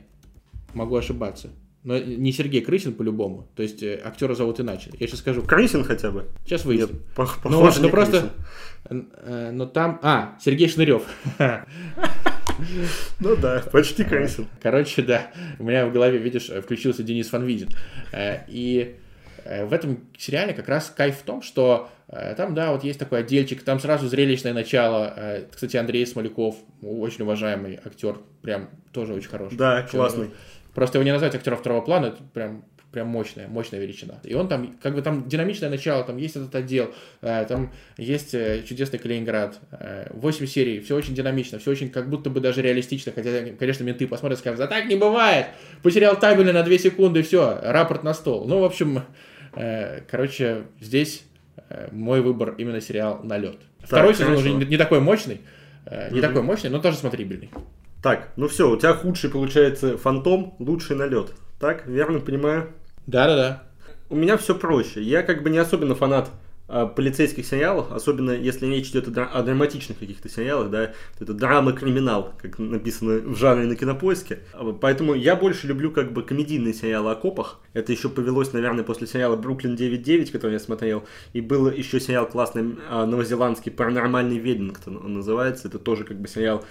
[0.72, 1.50] Могу ошибаться.
[1.82, 3.48] Но не Сергей Крысин по-любому.
[3.56, 4.90] То есть э, актера зовут иначе.
[4.98, 5.42] Я сейчас скажу.
[5.42, 6.26] Крысин хотя бы?
[6.44, 6.68] Сейчас по
[7.48, 8.30] ну, ну просто...
[8.84, 9.98] Э, но там...
[10.02, 11.02] А, Сергей Шнырев.
[13.20, 14.46] Ну да, почти Крысин.
[14.60, 15.30] Короче, да.
[15.58, 17.70] У меня в голове, видишь, включился Денис Фанвизин.
[18.12, 18.96] Э, и
[19.46, 21.88] в этом сериале как раз кайф в том, что
[22.36, 25.46] там, да, вот есть такой отдельчик, там сразу зрелищное начало.
[25.50, 29.56] Кстати, Андрей Смоляков, очень уважаемый актер, прям тоже очень хороший.
[29.56, 30.28] Да, классный.
[30.74, 34.14] Просто его не назвать актером второго плана, это прям прям мощная, мощная величина.
[34.24, 38.34] И он там, как бы там динамичное начало, там есть этот отдел, э, там есть
[38.34, 42.62] э, чудесный Калининград, э, 8 серий, все очень динамично, все очень как будто бы даже
[42.62, 45.46] реалистично, хотя, конечно, менты посмотрят и скажут, да так не бывает,
[45.82, 48.46] потерял табельный на 2 секунды, все, рапорт на стол.
[48.46, 49.02] Ну, в общем,
[49.54, 51.22] э, короче, здесь
[51.68, 53.58] э, мой выбор именно сериал «Налет».
[53.78, 55.40] Второй сезон уже не, не такой мощный,
[55.86, 56.22] э, не mm-hmm.
[56.22, 57.50] такой мощный, но тоже смотрибельный.
[58.02, 61.32] Так, ну все, у тебя худший получается фантом, лучший налет.
[61.58, 62.72] Так, верно понимаю?
[63.06, 63.64] Да-да-да.
[64.08, 65.02] У меня все проще.
[65.02, 66.30] Я как бы не особенно фанат
[66.72, 72.32] а, полицейских сериалов, особенно если речь идет о, о драматичных каких-то сериалах, да, это драма-криминал,
[72.40, 74.38] как написано в жанре на кинопоиске.
[74.80, 77.58] Поэтому я больше люблю как бы комедийные сериалы о копах.
[77.72, 81.04] Это еще повелось, наверное, после сериала «Бруклин 9.9», который я смотрел.
[81.32, 85.66] И был еще сериал классный а, новозеландский «Паранормальный Ведингтон» он называется.
[85.66, 86.64] Это тоже как бы сериал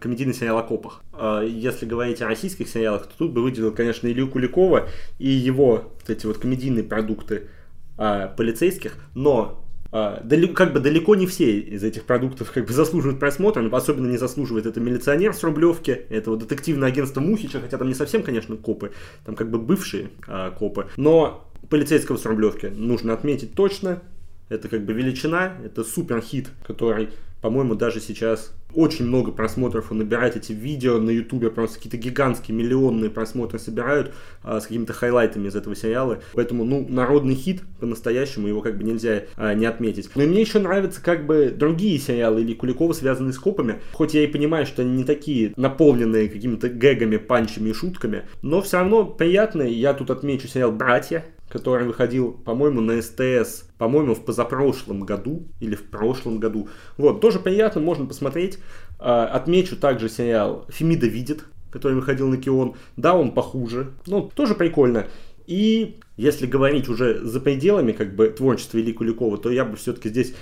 [0.00, 1.02] комедийный сериал о копах.
[1.12, 4.88] А если говорить о российских сериалах, то тут бы выделил, конечно, Илью Куликова
[5.18, 7.48] и его вот эти вот комедийные продукты
[7.96, 13.62] а, полицейских, но как бы далеко не все из этих продуктов как бы заслуживают просмотра,
[13.62, 17.88] но особенно не заслуживает это милиционер с Рублевки, это вот детективное агентство Мухича, хотя там
[17.88, 18.92] не совсем, конечно, копы,
[19.24, 20.10] там как бы бывшие
[20.58, 24.02] копы, но полицейского с Рублевки нужно отметить точно,
[24.50, 27.08] это как бы величина, это супер хит, который
[27.40, 32.56] по-моему, даже сейчас очень много просмотров он набирает эти видео на ютубе, просто какие-то гигантские
[32.56, 34.12] миллионные просмотры собирают
[34.42, 36.20] а, с какими-то хайлайтами из этого сериала.
[36.34, 40.10] Поэтому, ну, народный хит по-настоящему, его как бы нельзя а, не отметить.
[40.14, 43.80] Но и мне еще нравятся как бы другие сериалы или Куликова, связанные с копами.
[43.92, 48.60] Хоть я и понимаю, что они не такие наполненные какими-то гэгами, панчами и шутками, но
[48.60, 49.72] все равно приятные.
[49.72, 55.74] Я тут отмечу сериал «Братья», который выходил, по-моему, на СТС, по-моему, в позапрошлом году или
[55.74, 56.68] в прошлом году.
[56.96, 58.58] Вот, тоже приятно, можно посмотреть.
[58.98, 62.74] А, отмечу также сериал «Фемида видит», который выходил на Кион.
[62.96, 65.06] Да, он похуже, но тоже прикольно.
[65.46, 70.10] И если говорить уже за пределами как бы творчества Ильи Куликова, то я бы все-таки
[70.10, 70.34] здесь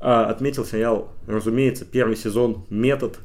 [0.00, 3.18] а, отметил сериал, разумеется, первый сезон «Метод»,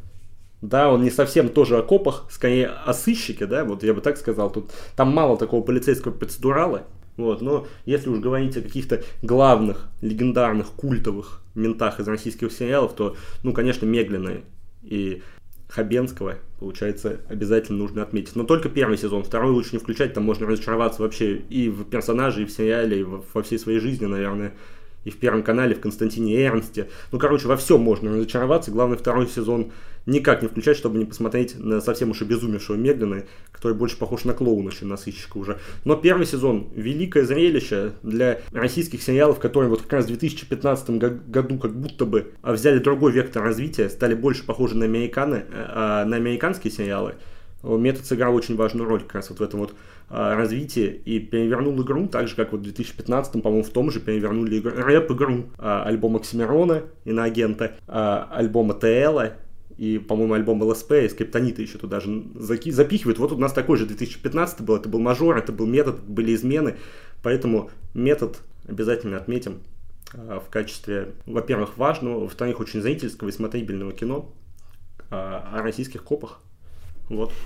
[0.61, 4.17] да, он не совсем тоже о копах, скорее о сыщике, да, вот я бы так
[4.17, 4.51] сказал.
[4.51, 6.83] Тут там мало такого полицейского процедурала,
[7.17, 13.15] вот, но если уж говорить о каких-то главных, легендарных, культовых ментах из российских сериалов, то,
[13.43, 14.41] ну, конечно, Меглина
[14.83, 15.21] и
[15.67, 18.35] Хабенского, получается, обязательно нужно отметить.
[18.35, 22.43] Но только первый сезон, второй лучше не включать, там можно разочароваться вообще и в персонаже,
[22.43, 24.53] и в сериале, и во всей своей жизни, наверное
[25.07, 26.89] и в Первом канале, в Константине Эрнсте.
[27.13, 28.71] Ну, короче, во всем можно разочароваться.
[28.71, 29.71] Главное, второй сезон
[30.07, 34.33] никак не включать, чтобы не посмотреть на совсем уж обезумевшего Меглина, который больше похож на
[34.33, 35.59] клоуна, чем на сыщика уже.
[35.85, 41.59] Но первый сезон– великое зрелище для российских сериалов, которые вот как раз в 2015 году
[41.59, 46.71] как будто бы взяли другой вектор развития, стали больше похожи на, американы, э, на американские
[46.71, 47.15] сериалы.
[47.63, 49.73] Метод сыграл очень важную роль как раз вот в этом вот
[50.09, 53.99] а, развитии и перевернул игру, так же, как вот в 2015, по-моему, в том же
[53.99, 59.33] перевернули игру, рэп-игру а, альбом Оксимирона, Иноагента, а, альбома ТЛа,
[59.77, 63.19] и, по-моему, альбом ЛСП и Скриптонита еще туда же заки- запихивают.
[63.19, 66.75] Вот у нас такой же 2015 был, это был мажор, это был метод, были измены,
[67.21, 69.61] поэтому метод обязательно отметим
[70.13, 74.33] в качестве, во-первых, важного, во-вторых, очень зрительского и смотрибельного кино
[75.09, 76.39] о российских копах.
[77.09, 77.33] Вот.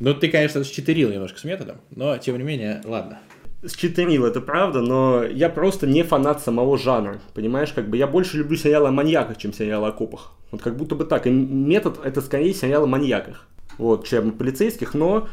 [0.00, 3.18] Ну, ты, конечно, считерил немножко с методом, но, тем не менее, ладно.
[3.66, 8.38] Считерил, это правда, но я просто не фанат самого жанра, понимаешь, как бы я больше
[8.38, 10.32] люблю сериалы о маньяках, чем сериалы о копах.
[10.52, 14.94] Вот как будто бы так, и метод это скорее сериал о маньяках, вот, чем полицейских,
[14.94, 15.28] но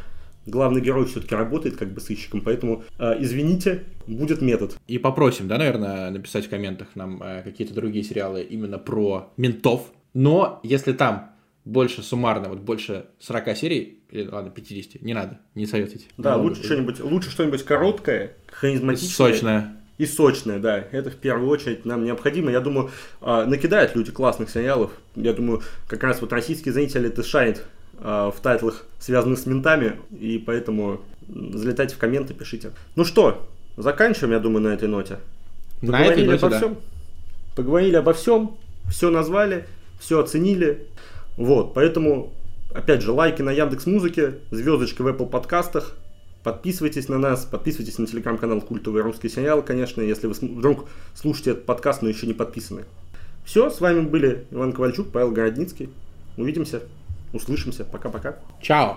[0.46, 4.76] главный герой все-таки работает как бы сыщиком, поэтому э, извините, будет метод.
[4.86, 9.82] И попросим, да, наверное, написать в комментах нам э, какие-то другие сериалы именно про ментов.
[10.14, 11.30] Но если там
[11.66, 16.06] больше суммарно, вот больше 40 серий, или, ладно, 50, не надо, не советуйте.
[16.16, 19.10] Да, лучше что-нибудь, лучше что-нибудь короткое, харизматичное.
[19.10, 19.76] Сочное.
[19.98, 20.78] И сочное, да.
[20.92, 22.50] Это в первую очередь нам необходимо.
[22.50, 22.90] Я думаю,
[23.20, 24.92] а, накидают люди классных сериалов.
[25.16, 27.64] Я думаю, как раз вот российские зрители это шарит
[27.98, 32.72] а, в тайтлах, связанных с ментами, и поэтому залетайте в комменты, пишите.
[32.94, 35.18] Ну что, заканчиваем, я думаю, на этой ноте.
[35.80, 36.58] Поговорили на этой ноте, обо да.
[36.58, 36.76] всем.
[37.56, 38.56] Поговорили обо всем,
[38.88, 39.66] все назвали,
[39.98, 40.86] все оценили.
[41.36, 42.32] Вот, поэтому,
[42.74, 45.96] опять же, лайки на Яндекс Музыке, звездочки в Apple подкастах,
[46.46, 51.66] Подписывайтесь на нас, подписывайтесь на телеграм-канал Культовый русский сериал, конечно, если вы вдруг слушаете этот
[51.66, 52.84] подкаст, но еще не подписаны.
[53.44, 55.88] Все, с вами были Иван Ковальчук, Павел Городницкий.
[56.36, 56.82] Увидимся,
[57.32, 57.84] услышимся.
[57.84, 58.36] Пока-пока.
[58.62, 58.94] Чао.